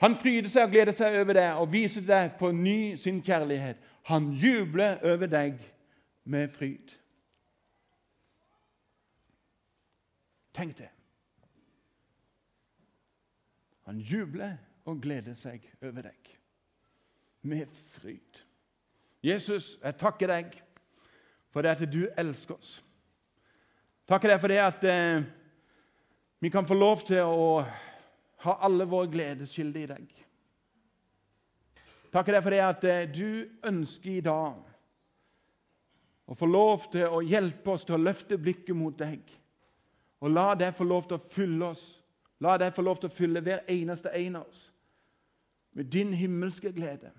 Han 0.00 0.16
fryder 0.16 0.50
seg 0.52 0.68
og 0.68 0.74
gleder 0.74 0.94
seg 0.94 1.16
over 1.18 1.34
deg 1.34 1.58
og 1.58 1.72
viser 1.72 2.04
deg 2.06 2.36
på 2.38 2.52
ny 2.54 2.94
sin 3.00 3.18
kjærlighet. 3.24 3.80
Han 4.06 4.30
jubler 4.38 5.00
over 5.02 5.26
deg 5.26 5.58
med 6.24 6.52
fryd. 6.54 6.94
Tenk 10.54 10.78
det. 10.78 10.90
Han 13.88 13.98
jubler 13.98 14.56
og 14.84 15.00
gleder 15.02 15.34
seg 15.38 15.64
over 15.82 16.04
deg 16.10 16.34
med 17.48 17.72
fryd. 17.72 18.42
Jesus, 19.24 19.78
jeg 19.82 19.98
takker 19.98 20.30
deg 20.30 20.58
for 21.50 21.64
det 21.64 21.74
at 21.74 21.84
du 21.90 22.04
elsker 22.18 22.58
oss. 22.58 22.78
Takker 24.08 24.32
deg 24.32 24.40
for 24.40 24.52
det 24.52 24.60
at 24.62 24.84
eh, 24.88 25.26
vi 26.38 26.50
kan 26.50 26.66
få 26.66 26.74
lov 26.74 27.02
til 27.06 27.22
å 27.26 27.64
ha 28.44 28.56
alle 28.62 28.86
våre 28.86 29.10
gledeskilder 29.10 29.80
i 29.80 29.90
deg. 29.90 30.08
Takker 32.14 32.36
deg 32.38 32.44
for 32.44 32.54
det 32.54 32.62
at 32.64 32.84
eh, 32.88 33.08
du 33.10 33.68
ønsker 33.68 34.12
i 34.16 34.24
dag 34.24 34.62
å 36.28 36.36
få 36.36 36.46
lov 36.48 36.86
til 36.92 37.08
å 37.08 37.20
hjelpe 37.24 37.74
oss 37.74 37.84
til 37.88 37.98
å 37.98 38.02
løfte 38.02 38.38
blikket 38.40 38.76
mot 38.76 38.96
deg. 38.96 39.20
Og 40.20 40.32
la 40.32 40.52
det 40.58 40.74
få 40.76 40.86
lov 40.86 41.08
til 41.08 41.18
å 41.18 41.26
fylle 41.34 41.70
oss. 41.72 41.84
La 42.44 42.56
det 42.60 42.72
få 42.74 42.84
lov 42.86 43.00
til 43.00 43.10
å 43.10 43.14
fylle 43.14 43.42
hver 43.42 43.64
eneste 43.70 44.12
en 44.14 44.40
av 44.40 44.48
oss 44.48 44.68
med 45.78 45.86
din 45.92 46.12
himmelske 46.16 46.72
glede. 46.74 47.12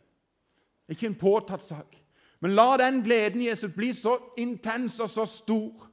Ikke 0.90 1.08
en 1.08 1.16
påtatt 1.16 1.64
sak. 1.64 1.94
Men 2.40 2.56
la 2.58 2.78
den 2.80 3.02
gleden 3.06 3.44
Jesus 3.44 3.72
bli 3.76 3.94
så 3.96 4.18
intens 4.40 4.98
og 5.00 5.10
så 5.12 5.26
stor 5.30 5.86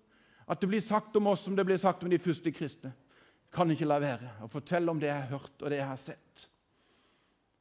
at 0.47 0.61
det 0.61 0.71
blir 0.71 0.83
sagt 0.83 1.17
om 1.19 1.29
oss 1.31 1.45
som 1.47 1.57
det 1.57 1.67
blir 1.67 1.79
sagt 1.79 2.03
om 2.03 2.11
de 2.11 2.19
første 2.19 2.51
kristne. 2.55 2.91
Kan 3.57 3.73
ikke 3.73 3.89
la 3.89 3.97
være 4.03 4.35
å 4.45 4.51
fortelle 4.53 4.93
om 4.93 5.01
det 5.01 5.09
jeg 5.09 5.23
har 5.23 5.33
hørt 5.33 5.63
og 5.63 5.73
det 5.73 5.81
jeg 5.81 5.89
har 5.89 6.03
sett. 6.03 6.49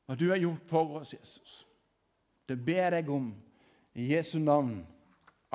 Hva 0.05 0.17
du 0.19 0.27
har 0.29 0.41
gjort 0.41 0.67
for 0.69 0.99
oss, 0.99 1.13
Jesus. 1.15 1.61
Det 2.45 2.57
ber 2.61 2.99
jeg 2.99 3.09
om 3.09 3.31
i 3.95 4.09
Jesu 4.11 4.37
navn. 4.43 4.83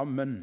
Amen. 0.00 0.40